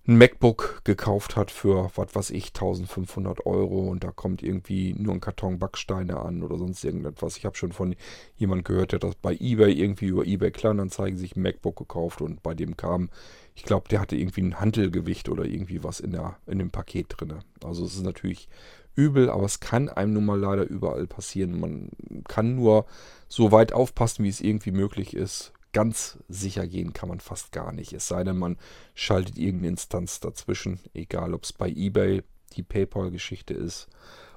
ein 0.06 0.18
MacBook 0.18 0.82
gekauft 0.84 1.34
hat 1.34 1.50
für, 1.50 1.90
was 1.96 2.14
weiß 2.14 2.30
ich, 2.30 2.48
1500 2.48 3.46
Euro 3.46 3.88
und 3.88 4.04
da 4.04 4.12
kommt 4.12 4.42
irgendwie 4.42 4.92
nur 4.92 5.14
ein 5.14 5.20
Karton 5.20 5.58
Backsteine 5.58 6.20
an 6.20 6.42
oder 6.42 6.58
sonst 6.58 6.84
irgendetwas. 6.84 7.38
Ich 7.38 7.46
habe 7.46 7.56
schon 7.56 7.72
von 7.72 7.96
jemand 8.36 8.66
gehört, 8.66 8.92
der 8.92 8.98
das 8.98 9.14
bei 9.14 9.34
eBay 9.34 9.72
irgendwie 9.72 10.06
über 10.06 10.26
eBay 10.26 10.50
Kleinanzeigen 10.50 11.18
sich 11.18 11.36
ein 11.36 11.42
MacBook 11.42 11.76
gekauft 11.76 12.20
und 12.20 12.42
bei 12.42 12.54
dem 12.54 12.76
kam, 12.76 13.08
ich 13.54 13.64
glaube, 13.64 13.88
der 13.88 14.00
hatte 14.00 14.16
irgendwie 14.16 14.42
ein 14.42 14.60
Handelgewicht 14.60 15.28
oder 15.30 15.44
irgendwie 15.44 15.82
was 15.82 16.00
in, 16.00 16.12
der, 16.12 16.36
in 16.46 16.58
dem 16.58 16.70
Paket 16.70 17.06
drin. 17.08 17.38
Also 17.64 17.86
es 17.86 17.94
ist 17.94 18.04
natürlich 18.04 18.48
übel, 18.96 19.30
aber 19.30 19.44
es 19.44 19.60
kann 19.60 19.88
einem 19.88 20.12
nun 20.12 20.24
mal 20.24 20.38
leider 20.38 20.64
überall 20.64 21.06
passieren. 21.06 21.58
Man 21.58 21.90
kann 22.28 22.54
nur 22.54 22.86
so 23.28 23.52
weit 23.52 23.72
aufpassen, 23.72 24.24
wie 24.24 24.28
es 24.28 24.40
irgendwie 24.40 24.72
möglich 24.72 25.14
ist 25.14 25.52
ganz 25.74 26.18
sicher 26.28 26.66
gehen 26.66 26.94
kann 26.94 27.10
man 27.10 27.20
fast 27.20 27.52
gar 27.52 27.72
nicht. 27.72 27.92
Es 27.92 28.08
sei 28.08 28.24
denn, 28.24 28.38
man 28.38 28.56
schaltet 28.94 29.36
irgendeine 29.36 29.70
Instanz 29.70 30.20
dazwischen, 30.20 30.80
egal 30.94 31.34
ob 31.34 31.42
es 31.42 31.52
bei 31.52 31.68
eBay 31.68 32.22
die 32.54 32.62
PayPal-Geschichte 32.62 33.52
ist 33.52 33.88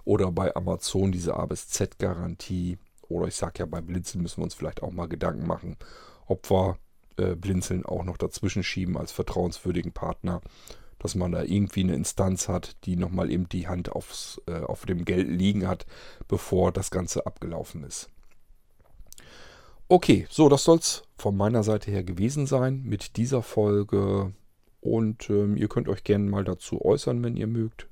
oder 0.03 0.31
bei 0.31 0.53
Amazon 0.55 1.13
diese 1.13 1.35
A 1.35 1.45
bis 1.45 1.69
Z-Garantie. 1.69 2.79
Oder 3.07 3.27
ich 3.27 3.35
sage 3.35 3.59
ja, 3.59 3.65
bei 3.65 3.79
Blinzeln 3.79 4.21
müssen 4.21 4.39
wir 4.39 4.43
uns 4.43 4.55
vielleicht 4.55 4.83
auch 4.83 4.91
mal 4.91 5.07
Gedanken 5.07 5.47
machen, 5.47 5.77
ob 6.25 6.49
wir 6.51 6.77
äh, 7.17 7.35
Blinzeln 7.35 7.85
auch 7.85 8.03
noch 8.03 8.17
dazwischen 8.17 8.63
schieben 8.63 8.97
als 8.97 9.11
vertrauenswürdigen 9.11 9.93
Partner, 9.93 10.41
dass 10.99 11.15
man 11.15 11.31
da 11.31 11.43
irgendwie 11.43 11.81
eine 11.81 11.95
Instanz 11.95 12.47
hat, 12.47 12.75
die 12.85 12.95
nochmal 12.95 13.31
eben 13.31 13.47
die 13.49 13.67
Hand 13.67 13.91
aufs, 13.91 14.41
äh, 14.47 14.61
auf 14.61 14.85
dem 14.85 15.05
Geld 15.05 15.27
liegen 15.29 15.67
hat, 15.67 15.85
bevor 16.27 16.71
das 16.71 16.91
Ganze 16.91 17.25
abgelaufen 17.25 17.83
ist. 17.83 18.09
Okay, 19.89 20.27
so, 20.29 20.49
das 20.49 20.63
soll 20.63 20.79
es 20.79 21.03
von 21.17 21.37
meiner 21.37 21.63
Seite 21.63 21.91
her 21.91 22.03
gewesen 22.03 22.45
sein 22.45 22.83
mit 22.83 23.15
dieser 23.15 23.41
Folge. 23.41 24.33
Und 24.81 25.29
ähm, 25.29 25.55
ihr 25.57 25.69
könnt 25.69 25.87
euch 25.87 26.03
gerne 26.03 26.29
mal 26.29 26.43
dazu 26.43 26.83
äußern, 26.83 27.23
wenn 27.23 27.37
ihr 27.37 27.47
mögt. 27.47 27.87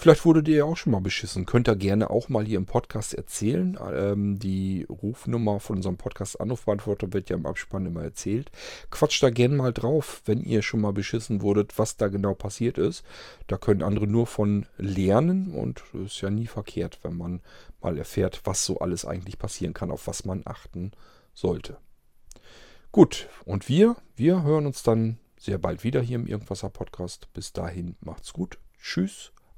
Vielleicht 0.00 0.24
wurdet 0.24 0.48
ihr 0.48 0.56
ja 0.56 0.64
auch 0.64 0.78
schon 0.78 0.92
mal 0.92 1.02
beschissen. 1.02 1.44
Könnt 1.44 1.68
ihr 1.68 1.76
gerne 1.76 2.08
auch 2.08 2.30
mal 2.30 2.46
hier 2.46 2.56
im 2.56 2.64
Podcast 2.64 3.12
erzählen. 3.12 3.78
Ähm, 3.92 4.38
die 4.38 4.86
Rufnummer 4.88 5.60
von 5.60 5.76
unserem 5.76 5.98
Podcast 5.98 6.40
Anrufbeantworter 6.40 7.12
wird 7.12 7.28
ja 7.28 7.36
im 7.36 7.44
Abspann 7.44 7.84
immer 7.84 8.02
erzählt. 8.02 8.50
Quatscht 8.90 9.22
da 9.22 9.28
gerne 9.28 9.56
mal 9.56 9.74
drauf, 9.74 10.22
wenn 10.24 10.40
ihr 10.40 10.62
schon 10.62 10.80
mal 10.80 10.94
beschissen 10.94 11.42
wurdet, 11.42 11.78
was 11.78 11.98
da 11.98 12.08
genau 12.08 12.32
passiert 12.32 12.78
ist. 12.78 13.04
Da 13.46 13.58
können 13.58 13.82
andere 13.82 14.06
nur 14.06 14.26
von 14.26 14.64
lernen 14.78 15.52
und 15.52 15.82
es 15.92 16.14
ist 16.14 16.20
ja 16.22 16.30
nie 16.30 16.46
verkehrt, 16.46 17.00
wenn 17.02 17.18
man 17.18 17.42
mal 17.82 17.98
erfährt, 17.98 18.40
was 18.44 18.64
so 18.64 18.78
alles 18.78 19.04
eigentlich 19.04 19.38
passieren 19.38 19.74
kann, 19.74 19.90
auf 19.90 20.06
was 20.06 20.24
man 20.24 20.40
achten 20.46 20.92
sollte. 21.34 21.76
Gut, 22.90 23.28
und 23.44 23.68
wir, 23.68 23.96
wir 24.16 24.44
hören 24.44 24.64
uns 24.64 24.82
dann 24.82 25.18
sehr 25.38 25.58
bald 25.58 25.84
wieder 25.84 26.00
hier 26.00 26.16
im 26.16 26.26
Irgendwasser 26.26 26.70
Podcast. 26.70 27.28
Bis 27.34 27.52
dahin 27.52 27.96
macht's 28.00 28.32
gut. 28.32 28.58
Tschüss 28.80 29.32